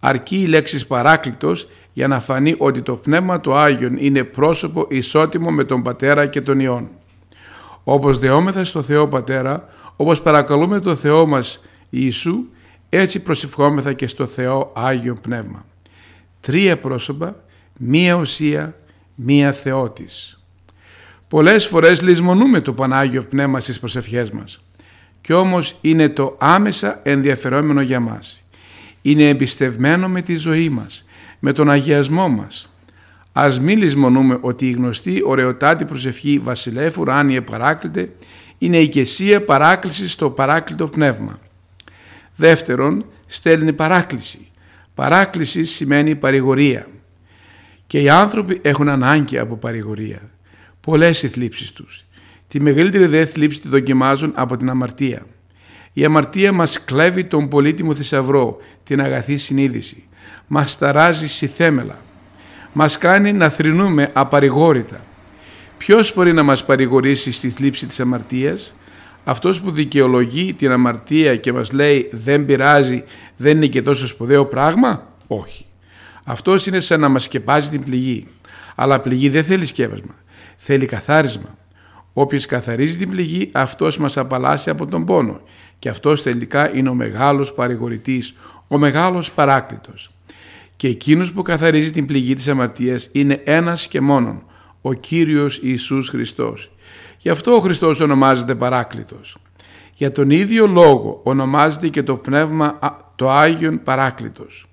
Αρκεί 0.00 0.40
η 0.40 0.46
λέξη 0.46 0.86
παράκλητος 0.86 1.68
για 1.92 2.08
να 2.08 2.20
φανεί 2.20 2.54
ότι 2.58 2.82
το 2.82 2.96
Πνεύμα 2.96 3.40
του 3.40 3.54
Άγιον 3.54 3.96
είναι 3.96 4.24
πρόσωπο 4.24 4.86
ισότιμο 4.90 5.50
με 5.50 5.64
τον 5.64 5.82
Πατέρα 5.82 6.26
και 6.26 6.40
τον 6.40 6.60
Υιόν. 6.60 6.88
Όπως 7.84 8.18
δεόμεθα 8.18 8.64
στο 8.64 8.82
Θεό 8.82 9.08
Πατέρα, 9.08 9.68
όπως 9.96 10.22
παρακαλούμε 10.22 10.80
το 10.80 10.94
Θεό 10.94 11.26
μας 11.26 11.64
Ιησού, 11.90 12.44
έτσι 12.88 13.20
προσευχόμεθα 13.20 13.92
και 13.92 14.06
στο 14.06 14.26
Θεό 14.26 14.72
Άγιο 14.74 15.14
Πνεύμα. 15.22 15.66
Τρία 16.40 16.78
πρόσωπα, 16.78 17.44
μία 17.78 18.14
ουσία, 18.14 18.76
μία 19.14 19.52
θεότης. 19.52 20.36
Πολλές 21.32 21.66
φορές 21.66 22.02
λησμονούμε 22.02 22.60
το 22.60 22.72
Πανάγιο 22.72 23.22
Πνεύμα 23.22 23.60
στις 23.60 23.80
προσευχές 23.80 24.30
μας. 24.30 24.64
Κι 25.20 25.32
όμως 25.32 25.76
είναι 25.80 26.08
το 26.08 26.36
άμεσα 26.40 27.00
ενδιαφερόμενο 27.02 27.80
για 27.80 28.00
μας. 28.00 28.42
Είναι 29.02 29.28
εμπιστευμένο 29.28 30.08
με 30.08 30.22
τη 30.22 30.36
ζωή 30.36 30.68
μας, 30.68 31.04
με 31.38 31.52
τον 31.52 31.70
αγιασμό 31.70 32.28
μας. 32.28 32.68
Ας 33.32 33.60
μην 33.60 33.78
λησμονούμε 33.78 34.38
ότι 34.40 34.68
η 34.68 34.70
γνωστή 34.70 35.22
ωραιοτάτη 35.24 35.84
προσευχή 35.84 36.38
Βασιλεύ 36.38 36.92
Ουράνιε 36.98 37.40
Παράκλητε 37.40 38.08
είναι 38.58 38.78
η 38.78 38.82
οικεσία 38.82 39.44
παράκλησης 39.44 40.12
στο 40.12 40.30
παράκλητο 40.30 40.86
πνεύμα. 40.86 41.38
Δεύτερον, 42.36 43.04
στέλνει 43.26 43.72
παράκληση. 43.72 44.48
Παράκληση 44.94 45.64
σημαίνει 45.64 46.14
παρηγορία. 46.14 46.86
Και 47.86 48.00
οι 48.00 48.08
άνθρωποι 48.08 48.58
έχουν 48.62 48.88
ανάγκη 48.88 49.38
από 49.38 49.56
παρηγορία 49.56 50.31
πολλές 50.82 51.22
οι 51.22 51.28
θλίψεις 51.28 51.72
τους. 51.72 52.04
Τη 52.48 52.60
μεγαλύτερη 52.60 53.06
δε 53.06 53.24
θλίψη 53.24 53.60
τη 53.60 53.68
δοκιμάζουν 53.68 54.32
από 54.34 54.56
την 54.56 54.70
αμαρτία. 54.70 55.26
Η 55.92 56.04
αμαρτία 56.04 56.52
μας 56.52 56.84
κλέβει 56.84 57.24
τον 57.24 57.48
πολύτιμο 57.48 57.94
θησαυρό, 57.94 58.56
την 58.84 59.00
αγαθή 59.00 59.36
συνείδηση. 59.36 60.08
Μας 60.46 60.78
ταράζει 60.78 61.28
στη 61.28 61.46
θέμελα. 61.46 61.98
Μας 62.72 62.98
κάνει 62.98 63.32
να 63.32 63.48
θρυνούμε 63.48 64.10
απαρηγόρητα. 64.12 65.00
Ποιος 65.76 66.14
μπορεί 66.14 66.32
να 66.32 66.42
μας 66.42 66.64
παρηγορήσει 66.64 67.32
στη 67.32 67.50
θλίψη 67.50 67.86
της 67.86 68.00
αμαρτίας; 68.00 68.76
Αυτός 69.24 69.60
που 69.60 69.70
δικαιολογεί 69.70 70.54
την 70.54 70.70
αμαρτία 70.70 71.36
και 71.36 71.52
μας 71.52 71.72
λέει 71.72 72.08
δεν 72.12 72.44
πειράζει, 72.44 73.04
δεν 73.36 73.56
είναι 73.56 73.66
και 73.66 73.82
τόσο 73.82 74.06
σπουδαίο 74.06 74.46
πράγμα; 74.46 75.14
Όχι. 75.26 75.64
Αυτός 76.24 76.66
είναι 76.66 76.80
σαν 76.80 77.00
να 77.00 77.08
μας 77.08 77.22
σκεπάζει 77.22 77.68
την 77.68 77.84
πληγή. 77.84 78.26
Αλλά 78.74 79.00
πληγή 79.00 79.28
δεν 79.28 79.44
θέλει 79.44 79.66
σκέπασμα 79.66 80.14
θέλει 80.64 80.86
καθάρισμα. 80.86 81.58
Όποιος 82.12 82.46
καθαρίζει 82.46 82.96
την 82.96 83.10
πληγή, 83.10 83.50
αυτός 83.52 83.98
μας 83.98 84.16
απαλλάσσει 84.16 84.70
από 84.70 84.86
τον 84.86 85.04
πόνο 85.04 85.40
και 85.78 85.88
αυτός 85.88 86.22
τελικά 86.22 86.76
είναι 86.76 86.88
ο 86.88 86.94
μεγάλος 86.94 87.54
παρηγορητής, 87.54 88.34
ο 88.68 88.78
μεγάλος 88.78 89.32
παράκλητος. 89.32 90.10
Και 90.76 90.88
εκείνος 90.88 91.32
που 91.32 91.42
καθαρίζει 91.42 91.90
την 91.90 92.06
πληγή 92.06 92.34
της 92.34 92.48
αμαρτίας 92.48 93.08
είναι 93.12 93.40
ένας 93.44 93.88
και 93.88 94.00
μόνον, 94.00 94.42
ο 94.80 94.92
Κύριος 94.92 95.60
Ιησούς 95.62 96.08
Χριστός. 96.08 96.70
Γι' 97.18 97.30
αυτό 97.30 97.54
ο 97.54 97.58
Χριστός 97.58 98.00
ονομάζεται 98.00 98.54
παράκλητος. 98.54 99.36
Για 99.94 100.12
τον 100.12 100.30
ίδιο 100.30 100.66
λόγο 100.66 101.20
ονομάζεται 101.24 101.88
και 101.88 102.02
το 102.02 102.16
Πνεύμα 102.16 102.78
το 103.16 103.30
Άγιον 103.30 103.82
Παράκλητος. 103.82 104.66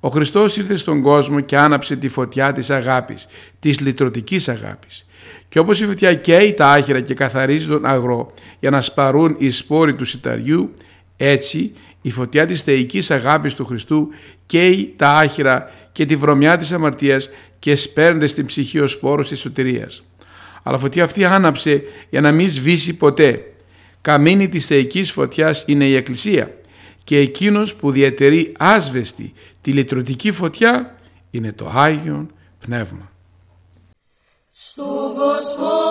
Ο 0.00 0.08
Χριστός 0.08 0.56
ήρθε 0.56 0.76
στον 0.76 1.02
κόσμο 1.02 1.40
και 1.40 1.56
άναψε 1.56 1.96
τη 1.96 2.08
φωτιά 2.08 2.52
της 2.52 2.70
αγάπης, 2.70 3.26
της 3.60 3.80
λυτρωτικής 3.80 4.48
αγάπης. 4.48 5.06
Και 5.48 5.58
όπως 5.58 5.80
η 5.80 5.86
φωτιά 5.86 6.14
καίει 6.14 6.52
τα 6.52 6.66
άχυρα 6.66 7.00
και 7.00 7.14
καθαρίζει 7.14 7.66
τον 7.66 7.86
αγρό 7.86 8.32
για 8.60 8.70
να 8.70 8.80
σπαρούν 8.80 9.34
οι 9.38 9.50
σπόροι 9.50 9.94
του 9.94 10.04
σιταριού, 10.04 10.72
έτσι 11.16 11.72
η 12.02 12.10
φωτιά 12.10 12.46
της 12.46 12.62
θεϊκής 12.62 13.10
αγάπης 13.10 13.54
του 13.54 13.64
Χριστού 13.64 14.08
καίει 14.46 14.94
τα 14.96 15.10
άχυρα 15.10 15.70
και 15.92 16.04
τη 16.04 16.16
βρωμιά 16.16 16.56
της 16.56 16.72
αμαρτίας 16.72 17.30
και 17.58 17.74
σπέρνεται 17.74 18.26
στην 18.26 18.46
ψυχή 18.46 18.78
ο 18.78 18.86
σπόρος 18.86 19.28
της 19.28 19.40
σωτηρίας. 19.40 20.02
Αλλά 20.62 20.76
η 20.76 20.80
φωτιά 20.80 21.04
αυτή 21.04 21.24
άναψε 21.24 21.82
για 22.10 22.20
να 22.20 22.32
μην 22.32 22.50
σβήσει 22.50 22.96
ποτέ. 22.96 23.44
Καμίνη 24.00 24.48
της 24.48 24.66
θεϊκής 24.66 25.12
φωτιάς 25.12 25.64
είναι 25.66 25.84
η 25.84 25.96
Εκκλησία 25.96 26.59
και 27.04 27.18
εκείνος 27.18 27.74
που 27.74 27.90
διατηρεί 27.90 28.54
άσβεστη 28.58 29.32
τη 29.60 29.72
λυτρωτική 29.72 30.30
φωτιά 30.30 30.94
είναι 31.30 31.52
το 31.52 31.70
Άγιον 31.74 32.30
Πνεύμα. 32.58 33.10
Yeah, 34.76 35.89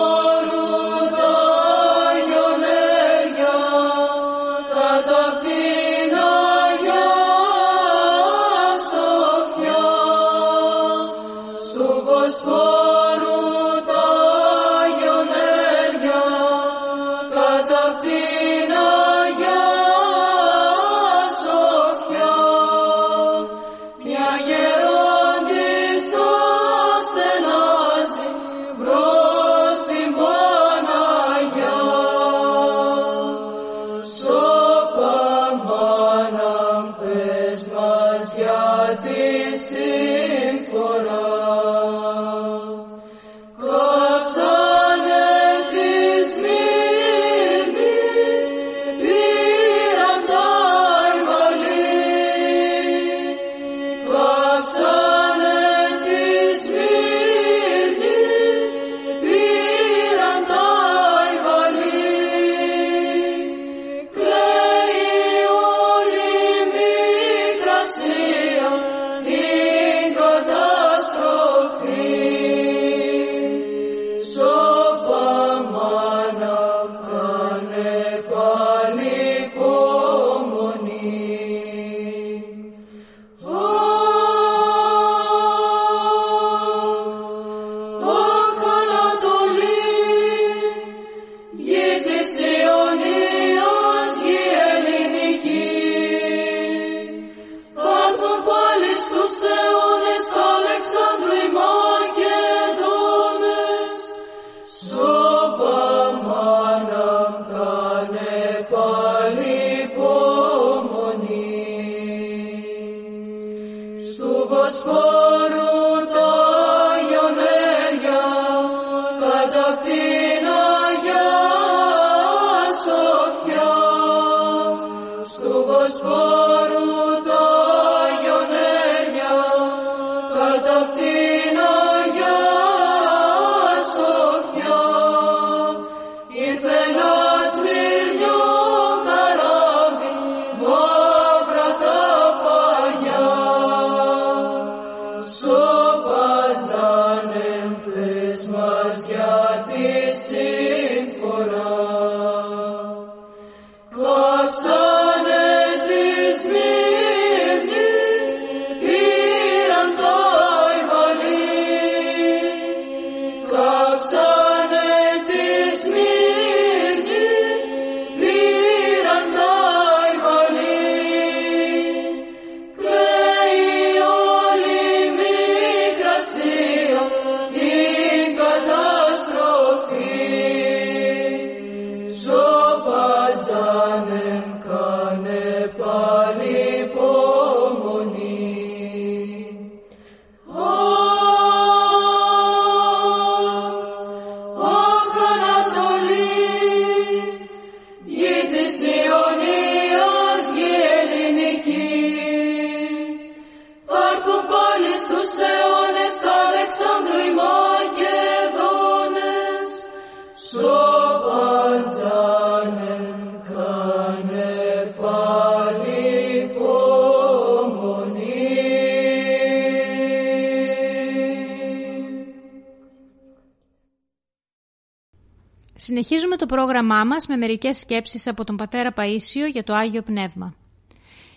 Συνεχίζουμε 225.90 226.36
το 226.36 226.46
πρόγραμμά 226.46 227.04
μας 227.04 227.26
με 227.26 227.36
μερικές 227.36 227.78
σκέψεις 227.78 228.26
από 228.26 228.44
τον 228.44 228.56
Πατέρα 228.56 228.92
Παΐσιο 228.96 229.50
για 229.52 229.64
το 229.64 229.74
Άγιο 229.74 230.02
Πνεύμα. 230.02 230.54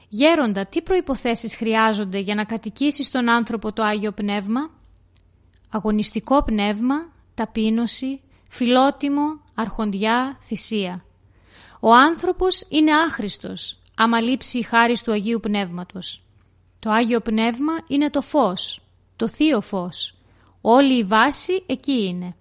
Γέροντα, 0.09 0.65
τι 0.65 0.81
προϋποθέσεις 0.81 1.55
χρειάζονται 1.55 2.17
για 2.17 2.35
να 2.35 2.43
κατοικήσεις 2.43 3.05
στον 3.05 3.29
άνθρωπο 3.29 3.73
το 3.73 3.83
Άγιο 3.83 4.11
Πνεύμα; 4.11 4.69
Αγωνιστικό 5.69 6.43
πνεύμα, 6.43 6.95
ταπείνωση, 7.33 8.21
φιλότιμο, 8.49 9.39
αρχοντιά, 9.55 10.37
θυσία. 10.41 11.05
Ο 11.79 11.93
άνθρωπος 11.93 12.65
είναι 12.69 12.93
άχρηστος, 12.93 13.79
άμα 13.95 14.19
λείψει 14.19 14.57
η 14.57 14.63
χάρη 14.63 14.95
του 15.03 15.11
Αγίου 15.11 15.39
Πνεύματος. 15.39 16.23
Το 16.79 16.89
Άγιο 16.91 17.19
Πνεύμα 17.19 17.73
είναι 17.87 18.09
το 18.09 18.21
φως, 18.21 18.81
το 19.15 19.27
Θείο 19.27 19.61
Φως. 19.61 20.17
Όλη 20.61 20.97
η 20.97 21.03
βάση 21.03 21.63
εκεί 21.65 22.05
είναι. 22.05 22.35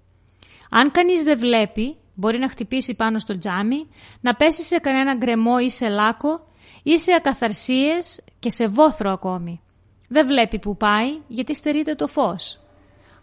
Αν 0.70 0.90
κανείς 0.90 1.22
δεν 1.22 1.38
βλέπει, 1.38 1.96
μπορεί 2.14 2.38
να 2.38 2.48
χτυπήσει 2.48 2.94
πάνω 2.94 3.18
στο 3.18 3.38
τζάμι, 3.38 3.88
να 4.20 4.34
πέσει 4.34 4.62
σε 4.62 4.78
κανένα 4.78 5.14
γκρεμό 5.14 5.54
ή 5.64 5.70
σε 5.70 5.88
λάκκο 5.88 6.46
ή 6.82 6.98
σε 6.98 7.12
ακαθαρσίες 7.14 8.20
και 8.38 8.50
σε 8.50 8.66
βόθρο 8.66 9.10
ακόμη. 9.10 9.60
Δεν 10.08 10.26
βλέπει 10.26 10.58
που 10.58 10.76
πάει 10.76 11.20
γιατί 11.28 11.54
στερείται 11.54 11.94
το 11.94 12.06
φως. 12.06 12.60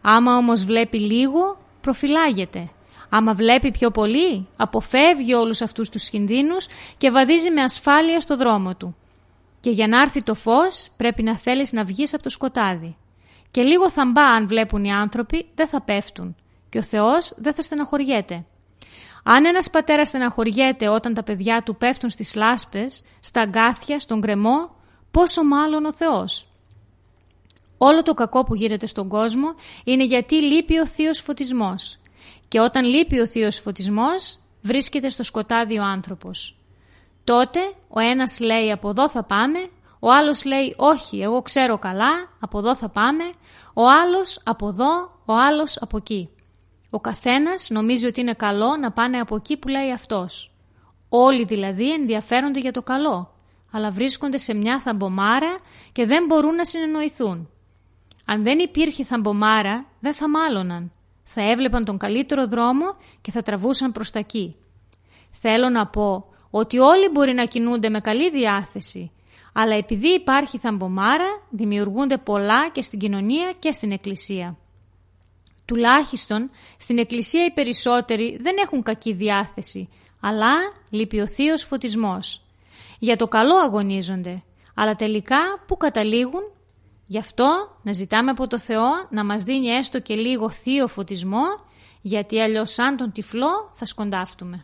Άμα 0.02 0.38
όμως 0.38 0.66
βλέπει 0.66 1.00
λίγο, 1.00 1.58
προφυλάγεται. 1.82 2.70
Άμα 3.10 3.34
βλέπει 3.34 3.72
πιο 3.72 3.92
πολύ, 3.92 4.48
αποφεύγει 4.56 5.34
όλους 5.34 5.62
αυτούς 5.62 5.90
τους 5.90 6.10
κινδύνους 6.10 6.68
και 6.98 7.12
βαδίζει 7.12 7.52
με 7.52 7.62
ασφάλεια 7.62 8.20
στο 8.20 8.38
δρόμο 8.38 8.76
του. 8.76 8.96
Και 9.60 9.70
για 9.70 9.88
να 9.88 10.02
έρθει 10.02 10.24
το 10.24 10.34
φως 10.34 10.90
πρέπει 10.98 11.24
να 11.24 11.38
θέλεις 11.38 11.72
να 11.72 11.84
βγεις 11.84 12.14
από 12.14 12.24
το 12.24 12.30
σκοτάδι. 12.30 12.98
Και 13.52 13.62
λίγο 13.62 13.90
θαμπά 13.90 14.26
αν 14.26 14.48
βλέπουν 14.48 14.84
οι 14.84 14.92
άνθρωποι 14.94 15.50
δεν 15.56 15.68
θα 15.68 15.82
πέφτουν 15.82 16.36
και 16.70 16.78
ο 16.78 16.84
Θεός 16.84 17.34
δεν 17.38 17.54
θα 17.54 17.62
στεναχωριέται. 17.62 18.46
Αν 19.24 19.46
ένας 19.46 19.70
πατέρας 19.70 20.08
στεναχωριέται 20.08 20.88
όταν 20.88 21.14
τα 21.14 21.24
παιδιά 21.24 21.62
του 21.62 21.76
πέφτουν 21.76 22.10
στις 22.10 22.36
λάσπες, 22.36 23.04
στα 23.20 23.42
αγκάθια, 23.42 24.00
στον 24.00 24.22
κρεμό, 24.22 24.76
πόσο 25.12 25.44
μάλλον 25.44 25.86
ο 25.86 25.94
Θεός. 25.94 26.48
Όλο 27.78 28.02
το 28.04 28.14
κακό 28.14 28.44
που 28.44 28.56
γίνεται 28.56 28.86
στον 28.86 29.08
κόσμο 29.08 29.48
είναι 29.84 30.04
γιατί 30.04 30.36
λείπει 30.36 30.80
ο 30.80 30.88
Θείος 30.88 31.20
Φωτισμός. 31.20 32.00
Και 32.48 32.60
όταν 32.60 32.84
λείπει 32.86 33.20
ο 33.20 33.28
Θείος 33.28 33.60
Φωτισμός, 33.60 34.40
βρίσκεται 34.62 35.10
στο 35.10 35.24
σκοτάδι 35.24 35.78
ο 35.78 35.84
άνθρωπος. 35.84 36.58
Τότε 37.24 37.60
ο 37.88 38.00
ένας 38.00 38.40
λέει 38.40 38.72
από 38.72 38.90
εδώ 38.90 39.10
θα 39.10 39.24
πάμε, 39.24 39.70
ο 40.00 40.12
άλλος 40.12 40.46
λέει 40.46 40.74
όχι 40.78 41.22
εγώ 41.22 41.42
ξέρω 41.42 41.78
καλά, 41.78 42.30
από 42.40 42.60
εδώ 42.60 42.76
θα 42.76 42.90
πάμε, 42.90 43.24
ο 43.74 43.90
άλλος 43.90 44.42
από 44.44 44.68
εδώ, 44.68 45.22
ο 45.26 45.34
άλλος 45.34 45.78
από 45.82 45.98
εκεί. 45.98 46.30
Ο 46.90 47.00
καθένας 47.00 47.70
νομίζει 47.70 48.06
ότι 48.06 48.22
είναι 48.22 48.34
καλό 48.34 48.78
να 48.78 48.92
πάνε 48.92 49.18
από 49.20 49.36
εκεί 49.36 49.58
που 49.58 49.68
λέει 49.68 49.92
αυτός. 49.92 50.54
Όλοι 51.10 51.44
δηλαδή 51.44 51.94
ενδιαφέρονται 51.94 52.60
για 52.60 52.72
το 52.72 52.82
καλό, 52.82 53.34
αλλά 53.72 53.92
βρίσκονται 53.92 54.38
σε 54.38 54.54
μια 54.54 54.80
θαμπομάρα 54.80 55.58
και 55.92 56.06
δεν 56.06 56.26
μπορούν 56.26 56.56
να 56.56 56.66
συνεννοηθούν. 56.66 57.50
Αν 58.26 58.44
δεν 58.44 58.60
υπήρχε 58.60 59.04
θαμπομάρα, 59.04 59.86
δεν 60.00 60.14
θα 60.14 60.30
μάλωναν. 60.30 60.92
Θα 61.24 61.42
έβλεπαν 61.52 61.86
τον 61.86 61.98
καλύτερο 61.98 62.48
δρόμο 62.48 62.86
και 63.22 63.32
θα 63.32 63.42
τραβούσαν 63.42 63.92
προς 63.92 64.12
τα 64.12 64.20
εκεί. 64.20 64.56
Θέλω 65.32 65.70
να 65.70 65.88
πω 65.88 66.26
ότι 66.50 66.80
όλοι 66.80 67.10
μπορεί 67.10 67.34
να 67.34 67.46
κινούνται 67.46 67.90
με 67.90 68.00
καλή 68.00 68.30
διάθεση, 68.30 69.12
αλλά 69.54 69.76
επειδή 69.76 70.08
υπάρχει 70.08 70.58
θαμπομάρα, 70.58 71.42
δημιουργούνται 71.50 72.18
πολλά 72.18 72.70
και 72.70 72.82
στην 72.82 73.00
κοινωνία 73.00 73.54
και 73.60 73.72
στην 73.72 73.92
εκκλησία. 73.92 74.58
Τουλάχιστον 75.70 76.50
στην 76.78 76.98
εκκλησία 76.98 77.46
οι 77.46 77.52
περισσότεροι 77.52 78.38
δεν 78.42 78.56
έχουν 78.64 78.84
κακή 78.84 79.14
διάθεση, 79.14 79.90
αλλά 80.20 80.52
λείπει 80.90 81.20
ο 81.20 81.28
θείος 81.28 81.64
φωτισμός. 81.64 82.42
Για 83.00 83.16
το 83.16 83.28
καλό 83.28 83.56
αγωνίζονται, 83.56 84.44
αλλά 84.76 84.96
τελικά 84.96 85.38
που 85.68 85.78
καταλήγουν; 85.78 86.42
Γι' 87.06 87.18
αυτό 87.18 87.78
να 87.84 87.94
ζητάμε 87.94 88.32
από 88.32 88.48
το 88.48 88.60
Θεό 88.60 88.90
να 89.10 89.26
μας 89.26 89.44
δίνει 89.44 89.68
έστω 89.68 90.00
και 90.00 90.16
λίγο 90.16 90.52
θείο 90.52 90.88
φωτισμό, 90.88 91.46
γιατί 92.02 92.40
αλλιώς 92.40 92.72
σαν 92.72 92.98
τον 92.98 93.12
τυφλό 93.12 93.70
θα 93.72 93.86
σκοντάφτουμε. 93.86 94.64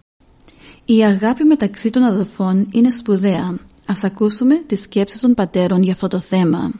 Η 0.85 1.03
αγάπη 1.03 1.43
μεταξύ 1.43 1.89
των 1.91 2.03
αδελφών 2.03 2.67
είναι 2.71 2.91
σπουδαία. 2.91 3.57
Ας 3.87 4.03
ακούσουμε 4.03 4.55
τις 4.55 4.81
σκέψεις 4.81 5.21
των 5.21 5.33
πατέρων 5.33 5.83
για 5.83 5.93
αυτό 5.93 6.07
το 6.07 6.19
θέμα. 6.19 6.71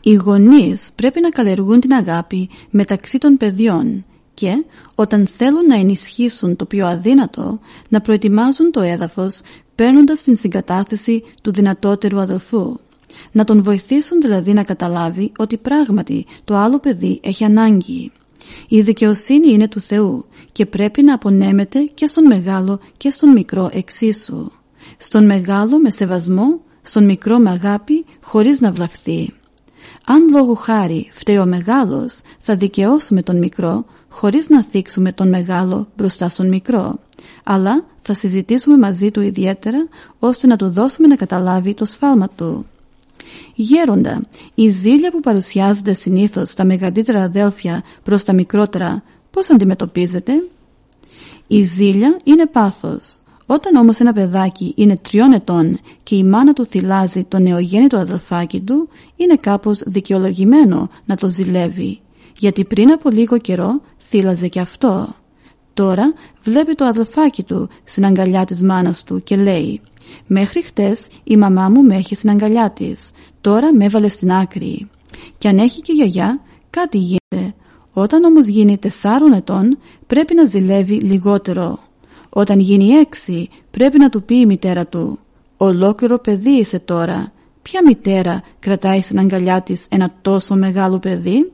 Οι 0.00 0.12
γονείς 0.12 0.90
πρέπει 0.94 1.20
να 1.20 1.28
καλλιεργούν 1.28 1.80
την 1.80 1.92
αγάπη 1.92 2.48
μεταξύ 2.70 3.18
των 3.18 3.36
παιδιών 3.36 4.04
και 4.34 4.64
όταν 4.94 5.26
θέλουν 5.26 5.66
να 5.66 5.74
ενισχύσουν 5.74 6.56
το 6.56 6.66
πιο 6.66 6.86
αδύνατο 6.86 7.60
να 7.88 8.00
προετοιμάζουν 8.00 8.70
το 8.70 8.80
έδαφος 8.80 9.40
παίρνοντας 9.74 10.22
την 10.22 10.36
συγκατάθεση 10.36 11.22
του 11.42 11.52
δυνατότερου 11.52 12.20
αδελφού. 12.20 12.78
Να 13.32 13.44
τον 13.44 13.62
βοηθήσουν 13.62 14.20
δηλαδή 14.20 14.52
να 14.52 14.62
καταλάβει 14.62 15.32
ότι 15.38 15.56
πράγματι 15.56 16.26
το 16.44 16.56
άλλο 16.56 16.78
παιδί 16.78 17.20
έχει 17.22 17.44
ανάγκη. 17.44 18.12
Η 18.68 18.80
δικαιοσύνη 18.80 19.52
είναι 19.52 19.68
του 19.68 19.80
Θεού 19.80 20.24
και 20.52 20.66
πρέπει 20.66 21.02
να 21.02 21.14
απονέμεται 21.14 21.80
και 21.94 22.06
στον 22.06 22.26
μεγάλο 22.26 22.80
και 22.96 23.10
στον 23.10 23.32
μικρό 23.32 23.70
εξίσου. 23.72 24.50
Στον 24.98 25.24
μεγάλο 25.24 25.78
με 25.78 25.90
σεβασμό, 25.90 26.60
στον 26.82 27.04
μικρό 27.04 27.38
με 27.38 27.50
αγάπη 27.50 28.04
χωρίς 28.22 28.60
να 28.60 28.72
βλαφθεί. 28.72 29.34
Αν 30.06 30.28
λόγω 30.30 30.54
χάρη 30.54 31.08
φταίει 31.12 31.38
ο 31.38 31.46
μεγάλος, 31.46 32.20
θα 32.38 32.56
δικαιώσουμε 32.56 33.22
τον 33.22 33.38
μικρό 33.38 33.84
χωρίς 34.08 34.48
να 34.48 34.64
θίξουμε 34.64 35.12
τον 35.12 35.28
μεγάλο 35.28 35.88
μπροστά 35.96 36.28
στον 36.28 36.48
μικρό. 36.48 36.98
Αλλά 37.44 37.84
θα 38.02 38.14
συζητήσουμε 38.14 38.78
μαζί 38.78 39.10
του 39.10 39.20
ιδιαίτερα 39.20 39.88
ώστε 40.18 40.46
να 40.46 40.56
του 40.56 40.70
δώσουμε 40.70 41.06
να 41.06 41.16
καταλάβει 41.16 41.74
το 41.74 41.84
σφάλμα 41.84 42.28
του. 42.28 42.66
Γέροντα, 43.54 44.26
η 44.54 44.68
ζήλια 44.68 45.10
που 45.10 45.20
παρουσιάζεται 45.20 45.92
συνήθως 45.92 46.50
στα 46.50 46.64
μεγαλύτερα 46.64 47.22
αδέλφια 47.22 47.82
προς 48.02 48.22
τα 48.22 48.32
μικρότερα, 48.32 49.02
πώς 49.30 49.50
αντιμετωπίζεται; 49.50 50.32
Η 51.46 51.62
ζήλια 51.62 52.16
είναι 52.24 52.46
πάθος. 52.46 53.20
Όταν 53.46 53.76
όμως 53.76 53.98
ένα 53.98 54.12
παιδάκι 54.12 54.72
είναι 54.76 54.96
τριών 54.96 55.32
ετών 55.32 55.78
και 56.02 56.16
η 56.16 56.24
μάνα 56.24 56.52
του 56.52 56.64
θυλάζει 56.64 57.24
το 57.24 57.38
νεογέννητο 57.38 57.96
αδελφάκι 57.96 58.60
του, 58.60 58.88
είναι 59.16 59.36
κάπως 59.36 59.82
δικαιολογημένο 59.86 60.88
να 61.04 61.16
το 61.16 61.28
ζηλεύει, 61.28 62.00
γιατί 62.38 62.64
πριν 62.64 62.90
από 62.90 63.10
λίγο 63.10 63.38
καιρό 63.38 63.80
θύλαζε 64.08 64.48
και 64.48 64.60
αυτό. 64.60 65.14
Τώρα 65.74 66.12
βλέπει 66.42 66.74
το 66.74 66.84
αδελφάκι 66.84 67.42
του 67.42 67.68
στην 67.84 68.04
αγκαλιά 68.04 68.44
της 68.44 68.62
μάνας 68.62 69.04
του 69.04 69.22
και 69.22 69.36
λέει 69.36 69.80
«Μέχρι 70.26 70.62
χτες 70.62 71.08
η 71.24 71.36
μαμά 71.36 71.68
μου 71.68 71.82
με 71.82 71.96
έχει 71.96 72.14
στην 72.14 72.30
αγκαλιά 72.30 72.70
της, 72.70 73.10
τώρα 73.40 73.74
με 73.74 73.84
έβαλε 73.84 74.08
στην 74.08 74.32
άκρη». 74.32 74.88
Και 75.38 75.48
αν 75.48 75.58
έχει 75.58 75.80
και 75.80 75.92
γιαγιά, 75.92 76.40
κάτι 76.70 76.98
γίνεται. 76.98 77.54
Όταν 77.92 78.24
όμως 78.24 78.46
γίνει 78.46 78.78
τεσσάρων 78.78 79.32
ετών, 79.32 79.78
πρέπει 80.06 80.34
να 80.34 80.44
ζηλεύει 80.44 81.00
λιγότερο. 81.00 81.78
Όταν 82.38 82.58
γίνει 82.58 82.88
έξι 82.88 83.48
πρέπει 83.70 83.98
να 83.98 84.08
του 84.08 84.22
πει 84.22 84.34
η 84.34 84.46
μητέρα 84.46 84.86
του 84.86 85.18
«Ολόκληρο 85.56 86.18
παιδί 86.18 86.50
είσαι 86.50 86.78
τώρα. 86.78 87.32
Ποια 87.62 87.80
μητέρα 87.84 88.42
κρατάει 88.58 89.00
στην 89.00 89.18
αγκαλιά 89.18 89.62
της 89.62 89.86
ένα 89.88 90.10
τόσο 90.22 90.54
μεγάλο 90.54 90.98
παιδί» 90.98 91.52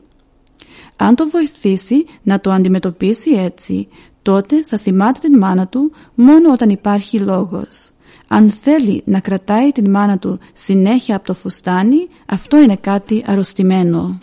Αν 0.95 1.15
το 1.15 1.29
βοηθήσει 1.29 2.05
να 2.23 2.39
το 2.39 2.51
αντιμετωπίσει 2.51 3.31
έτσι, 3.31 3.87
τότε 4.21 4.63
θα 4.63 4.77
θυμάται 4.77 5.19
την 5.19 5.37
μάνα 5.37 5.67
του 5.67 5.91
μόνο 6.15 6.51
όταν 6.51 6.69
υπάρχει 6.69 7.19
λόγος. 7.19 7.91
Αν 8.27 8.49
θέλει 8.49 9.01
να 9.05 9.19
κρατάει 9.19 9.71
την 9.71 9.89
μάνα 9.89 10.17
του 10.17 10.39
συνέχεια 10.53 11.15
από 11.15 11.25
το 11.25 11.33
φουστάνι, 11.33 12.07
αυτό 12.25 12.57
είναι 12.57 12.75
κάτι 12.75 13.23
αρρωστημένο. 13.27 14.19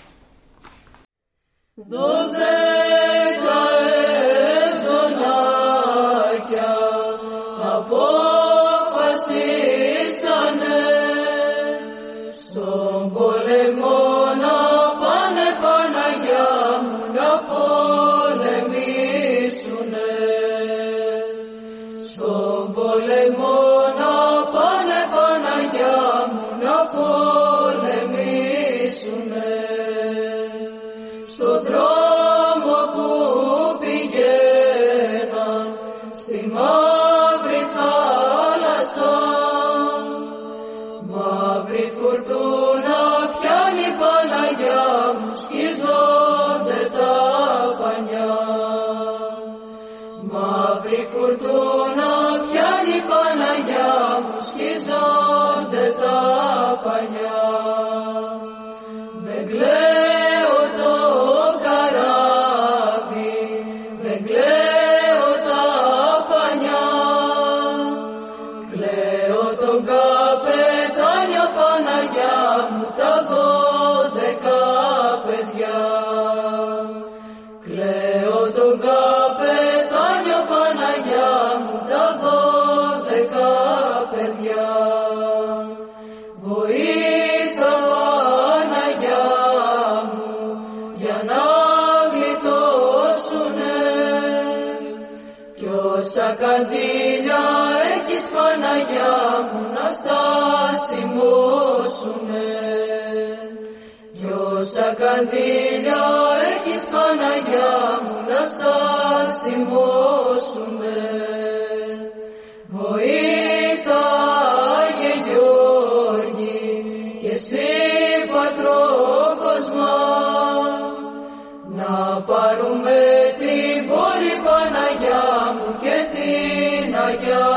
Πάρουμε 122.61 123.01
την 123.38 123.87
πόλη 123.88 124.35
Παναγιά 124.44 125.29
μου 125.55 125.77
και 125.83 125.96
την 126.14 126.94
Αγιά 126.94 127.49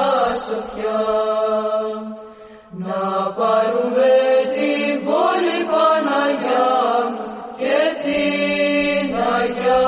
Σοφιά. 0.47 1.03
Να 2.71 3.31
πάρουμε 3.31 4.11
την 4.55 5.05
πόλη 5.05 5.59
Παναγιά 5.73 6.73
μου 7.11 7.25
και 7.57 7.79
την 8.03 9.15
Αγιά 9.39 9.83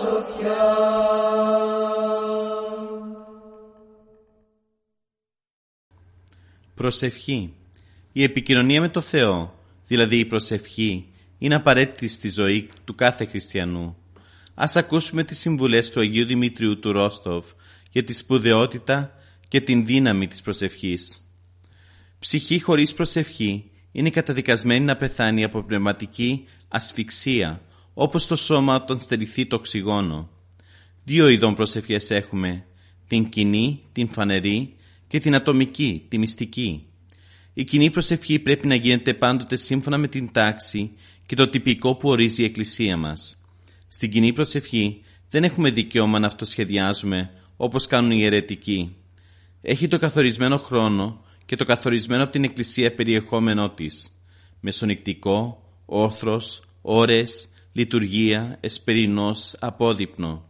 Σοφιά. 0.00 0.64
Προσευχή. 6.74 7.54
Η 8.12 8.22
επικοινωνία 8.22 8.80
με 8.80 8.88
το 8.88 9.00
Θεό, 9.00 9.54
δηλαδή 9.86 10.18
η 10.18 10.24
προσευχή, 10.24 11.06
είναι 11.38 11.54
απαραίτητη 11.54 12.08
στη 12.08 12.28
ζωή 12.28 12.68
του 12.84 12.94
κάθε 12.94 13.24
χριστιανού. 13.24 13.96
Ας 14.58 14.76
ακούσουμε 14.76 15.24
τις 15.24 15.38
συμβουλές 15.38 15.90
του 15.90 16.00
Αγίου 16.00 16.26
Δημητρίου 16.26 16.78
του 16.78 16.92
Ρόστοβ 16.92 17.44
για 17.90 18.04
τη 18.04 18.12
σπουδαιότητα 18.12 19.14
και 19.48 19.60
την 19.60 19.86
δύναμη 19.86 20.26
της 20.26 20.40
προσευχής. 20.40 21.20
Ψυχή 22.18 22.60
χωρίς 22.60 22.94
προσευχή 22.94 23.70
είναι 23.92 24.10
καταδικασμένη 24.10 24.84
να 24.84 24.96
πεθάνει 24.96 25.44
από 25.44 25.62
πνευματική 25.62 26.44
ασφυξία, 26.68 27.62
όπως 27.94 28.26
το 28.26 28.36
σώμα 28.36 28.74
όταν 28.74 29.00
στερηθεί 29.00 29.46
το 29.46 29.56
οξυγόνο. 29.56 30.30
Δύο 31.04 31.28
ειδών 31.28 31.54
προσευχές 31.54 32.10
έχουμε, 32.10 32.64
την 33.06 33.28
κοινή, 33.28 33.82
την 33.92 34.08
φανερή 34.08 34.76
και 35.08 35.18
την 35.18 35.34
ατομική, 35.34 36.04
τη 36.08 36.18
μυστική. 36.18 36.86
Η 37.54 37.64
κοινή 37.64 37.90
προσευχή 37.90 38.38
πρέπει 38.38 38.66
να 38.66 38.74
γίνεται 38.74 39.14
πάντοτε 39.14 39.56
σύμφωνα 39.56 39.98
με 39.98 40.08
την 40.08 40.32
τάξη 40.32 40.92
και 41.26 41.36
το 41.36 41.48
τυπικό 41.48 41.94
που 41.96 42.08
ορίζει 42.08 42.42
η 42.42 42.44
Εκκλησία 42.44 42.96
μας. 42.96 43.40
Στην 43.96 44.10
κοινή 44.10 44.32
προσευχή 44.32 45.02
δεν 45.28 45.44
έχουμε 45.44 45.70
δικαίωμα 45.70 46.18
να 46.18 46.26
αυτοσχεδιάζουμε 46.26 47.30
όπως 47.56 47.86
κάνουν 47.86 48.10
οι 48.10 48.24
αιρετικοί. 48.24 48.96
Έχει 49.62 49.88
το 49.88 49.98
καθορισμένο 49.98 50.58
χρόνο 50.58 51.24
και 51.44 51.56
το 51.56 51.64
καθορισμένο 51.64 52.22
από 52.22 52.32
την 52.32 52.44
Εκκλησία 52.44 52.94
περιεχόμενό 52.94 53.70
της. 53.70 54.10
Μεσονικτικό, 54.60 55.62
όθρος, 55.84 56.62
ώρες, 56.82 57.48
λειτουργία, 57.72 58.58
εσπερινός, 58.60 59.56
απόδειπνο. 59.60 60.44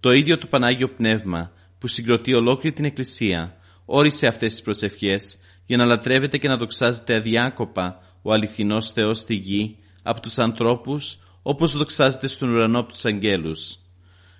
Το 0.00 0.12
ίδιο 0.12 0.38
το 0.38 0.46
Πανάγιο 0.46 0.88
Πνεύμα 0.88 1.52
που 1.78 1.86
συγκροτεί 1.86 2.34
ολόκληρη 2.34 2.74
την 2.74 2.84
Εκκλησία 2.84 3.56
όρισε 3.84 4.26
αυτές 4.26 4.52
τις 4.52 4.62
προσευχές 4.62 5.38
για 5.66 5.76
να 5.76 5.84
λατρεύεται 5.84 6.38
και 6.38 6.48
να 6.48 6.56
δοξάζεται 6.56 7.14
αδιάκοπα 7.14 7.98
ο 8.22 8.32
αληθινός 8.32 8.92
Θεός 8.92 9.18
στη 9.18 9.34
γη 9.34 9.76
από 10.02 10.20
τους 10.20 10.38
ανθρώπους 10.38 11.18
όπως 11.46 11.72
δοξάζεται 11.72 12.26
στον 12.26 12.50
ουρανό 12.50 12.78
από 12.78 12.90
τους 12.90 13.04
αγγέλους. 13.04 13.78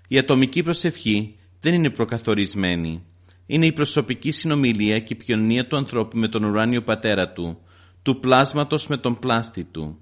Η 0.08 0.18
ατομική 0.18 0.62
προσευχή 0.62 1.36
δεν 1.60 1.74
είναι 1.74 1.90
προκαθορισμένη. 1.90 3.02
Είναι 3.46 3.66
η 3.66 3.72
προσωπική 3.72 4.30
συνομιλία 4.30 4.98
και 4.98 5.12
η 5.12 5.16
ποιονία 5.16 5.66
του 5.66 5.76
ανθρώπου 5.76 6.18
με 6.18 6.28
τον 6.28 6.44
ουράνιο 6.44 6.82
πατέρα 6.82 7.32
του, 7.32 7.58
του 8.02 8.18
πλάσματος 8.18 8.86
με 8.86 8.96
τον 8.96 9.18
πλάστη 9.18 9.64
του. 9.64 9.98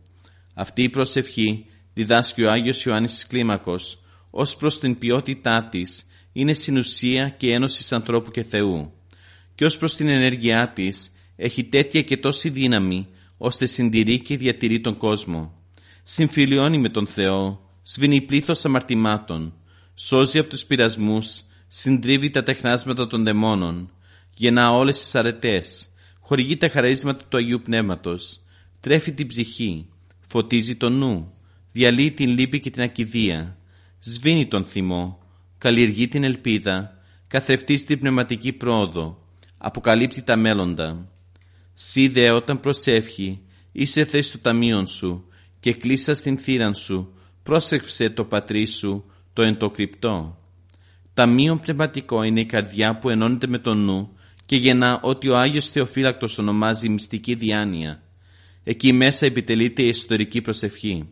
Αυτή 0.55 0.83
η 0.83 0.88
προσευχή 0.88 1.67
διδάσκει 1.93 2.43
ο 2.43 2.51
Άγιος 2.51 2.85
Ιωάννης 2.85 3.15
της 3.15 3.27
Κλίμακος 3.27 4.03
ως 4.31 4.57
προς 4.57 4.79
την 4.79 4.99
ποιότητά 4.99 5.69
της 5.71 6.07
είναι 6.33 6.53
συνουσία 6.53 7.29
και 7.29 7.53
ένωση 7.53 7.95
ανθρώπου 7.95 8.31
και 8.31 8.43
Θεού 8.43 8.93
και 9.55 9.65
ως 9.65 9.79
προς 9.79 9.97
την 9.97 10.09
ενέργειά 10.09 10.73
της 10.73 11.12
έχει 11.37 11.65
τέτοια 11.65 12.03
και 12.03 12.17
τόση 12.17 12.49
δύναμη 12.49 13.09
ώστε 13.37 13.67
συντηρεί 13.67 14.21
και 14.21 14.37
διατηρεί 14.37 14.81
τον 14.81 14.97
κόσμο. 14.97 15.62
Συμφιλιώνει 16.03 16.79
με 16.79 16.88
τον 16.88 17.07
Θεό, 17.07 17.71
σβήνει 17.83 18.21
πλήθος 18.21 18.65
αμαρτημάτων, 18.65 19.55
σώζει 19.95 20.38
από 20.38 20.49
τους 20.49 20.65
πειρασμούς, 20.65 21.43
συντρίβει 21.69 22.31
τα 22.31 22.43
τεχνάσματα 22.43 23.07
των 23.07 23.25
δαιμόνων, 23.25 23.91
γεννά 24.35 24.73
όλες 24.73 24.99
τις 24.99 25.15
αρετές, 25.15 25.88
χορηγεί 26.21 26.57
τα 26.57 26.69
χαρίσματα 26.69 27.25
του 27.29 27.37
Αγίου 27.37 27.61
Πνεύματος, 27.62 28.41
τρέφει 28.81 29.12
την 29.12 29.27
ψυχή, 29.27 29.88
φωτίζει 30.21 30.77
τον 30.77 30.93
νου, 30.93 31.33
διαλύει 31.73 32.11
την 32.11 32.29
λύπη 32.29 32.61
και 32.61 32.71
την 32.71 32.83
ακιδεία, 32.83 33.57
σβήνει 33.99 34.47
τον 34.47 34.65
θυμό, 34.65 35.19
καλλιεργεί 35.59 36.09
την 36.09 36.25
ελπίδα, 36.25 36.99
καθρεφτίζει 37.27 37.85
την 37.85 37.99
πνευματική 37.99 38.53
πρόοδο, 38.53 39.27
αποκαλύπτει 39.59 40.23
τα 40.23 40.37
μέλλοντα. 40.37 41.09
Σύ 41.75 42.09
δε 42.09 42.31
όταν 42.31 42.61
προσεύχει, 42.61 43.41
είσαι 43.73 44.05
θέση 44.05 44.29
στο 44.29 44.38
ταμείο 44.38 44.87
σου 44.87 45.27
και 45.62 45.75
κλείσα 45.75 46.14
στην 46.14 46.38
θύραν 46.38 46.75
σου, 46.75 47.14
πρόσεξε 47.42 48.11
το 48.11 48.25
πατρί 48.25 48.66
σου, 48.66 49.05
το 49.33 49.42
εντοκρυπτό. 49.42 50.38
Ταμείο 51.14 51.57
πνευματικό 51.57 52.22
είναι 52.22 52.40
η 52.40 52.44
καρδιά 52.44 52.98
που 52.98 53.09
ενώνεται 53.09 53.46
με 53.46 53.59
το 53.59 53.75
νου 53.75 54.16
και 54.46 54.57
γεννά 54.57 55.01
ότι 55.03 55.29
ο 55.29 55.37
Άγιος 55.38 55.68
Θεοφύλακτος 55.68 56.38
ονομάζει 56.38 56.88
μυστική 56.88 57.35
διάνοια. 57.35 58.03
Εκεί 58.64 58.92
μέσα 58.92 59.27
επιτελείται 59.27 59.83
η 59.83 59.88
ιστορική 59.88 60.40
προσευχή. 60.40 61.09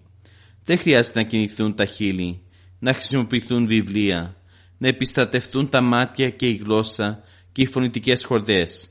Δεν 0.65 0.79
χρειάζεται 0.79 1.23
να 1.23 1.29
κινηθούν 1.29 1.75
τα 1.75 1.85
χείλη, 1.85 2.41
να 2.79 2.93
χρησιμοποιηθούν 2.93 3.67
βιβλία, 3.67 4.37
να 4.79 4.89
επιστρατευτούν 4.89 5.69
τα 5.69 5.81
μάτια 5.81 6.31
και 6.31 6.47
η 6.47 6.55
γλώσσα 6.55 7.23
και 7.53 7.63
οι 7.63 7.67
φωνητικές 7.67 8.25
χορδές. 8.25 8.89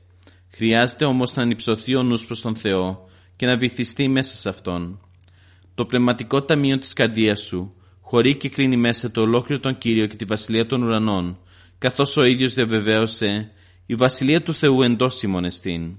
Χρειάζεται 0.50 1.04
όμως 1.04 1.34
να 1.34 1.42
ανυψωθεί 1.42 1.94
ο 1.94 2.02
νους 2.02 2.26
προς 2.26 2.40
τον 2.40 2.56
Θεό 2.56 3.08
και 3.36 3.46
να 3.46 3.56
βυθιστεί 3.56 4.08
μέσα 4.08 4.36
σε 4.36 4.48
Αυτόν. 4.48 5.00
Το 5.80 5.86
πνευματικό 5.86 6.42
ταμείο 6.42 6.78
της 6.78 6.92
καρδίας 6.92 7.40
σου 7.40 7.74
χωρεί 8.00 8.34
και 8.34 8.48
κλείνει 8.48 8.76
μέσα 8.76 9.10
το 9.10 9.20
ολόκληρο 9.20 9.60
τον 9.60 9.78
Κύριο 9.78 10.06
και 10.06 10.16
τη 10.16 10.24
Βασιλεία 10.24 10.66
των 10.66 10.82
Ουρανών, 10.82 11.38
καθώς 11.78 12.16
ο 12.16 12.24
ίδιος 12.24 12.54
διαβεβαίωσε 12.54 13.50
«Η 13.86 13.94
Βασιλεία 13.94 14.42
του 14.42 14.54
Θεού 14.54 14.82
εντός 14.82 15.22
ημών 15.22 15.44
εστίν». 15.44 15.96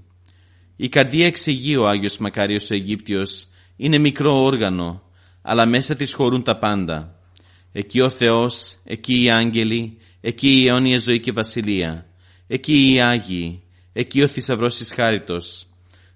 Η 0.76 0.88
καρδία 0.88 1.26
εξηγεί 1.26 1.76
ο 1.76 1.88
Άγιος 1.88 2.18
Μακάριος 2.18 2.70
ο 2.70 2.74
Αιγύπτιος 2.74 3.46
είναι 3.76 3.98
μικρό 3.98 4.42
όργανο, 4.42 5.02
αλλά 5.42 5.66
μέσα 5.66 5.94
της 5.94 6.12
χωρούν 6.12 6.42
τα 6.42 6.58
πάντα. 6.58 7.18
Εκεί 7.72 8.00
ο 8.00 8.10
Θεός, 8.10 8.76
εκεί 8.84 9.22
οι 9.22 9.30
άγγελοι, 9.30 9.98
εκεί 10.20 10.60
η 10.60 10.66
αιώνια 10.66 10.98
ζωή 10.98 11.20
και 11.20 11.32
βασιλεία, 11.32 12.06
εκεί 12.46 12.92
οι 12.92 13.00
Άγιοι, 13.00 13.62
εκεί 13.92 14.22
ο 14.22 14.26
θησαυρός 14.26 14.76
της 14.76 14.92
χάριτος. 14.92 15.66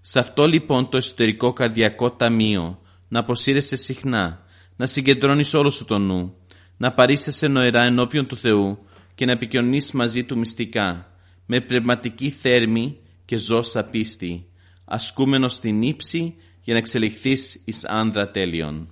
Σε 0.00 0.18
αυτό 0.18 0.46
λοιπόν 0.46 0.88
το 0.88 0.96
εσωτερικό 0.96 1.52
καρδιακό 1.52 2.10
ταμείο 2.10 2.80
να 3.08 3.18
αποσύρεσαι 3.18 3.76
συχνά, 3.76 4.44
να 4.76 4.86
συγκεντρώνεις 4.86 5.54
όλο 5.54 5.70
σου 5.70 5.84
το 5.84 5.98
νου, 5.98 6.34
να 6.76 6.92
παρήσεσαι 6.92 7.48
νοερά 7.48 7.82
ενώπιον 7.82 8.26
του 8.26 8.36
Θεού 8.36 8.78
και 9.14 9.26
να 9.26 9.32
επικοινωνείς 9.32 9.92
μαζί 9.92 10.24
του 10.24 10.38
μυστικά, 10.38 11.10
με 11.46 11.60
πνευματική 11.60 12.30
θέρμη 12.30 12.98
και 13.24 13.36
ζώσα 13.36 13.84
πίστη, 13.84 14.46
ασκούμενος 14.84 15.54
στην 15.54 15.82
ύψη 15.82 16.34
για 16.62 16.72
να 16.72 16.78
εξελιχθείς 16.78 17.62
εις 17.64 17.84
άνδρα 17.84 18.30
τέλειον. 18.30 18.88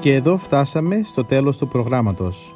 Και 0.00 0.12
εδώ 0.12 0.38
φτάσαμε 0.38 1.02
στο 1.04 1.24
τέλος 1.24 1.56
του 1.56 1.68
προγράμματος. 1.68 2.55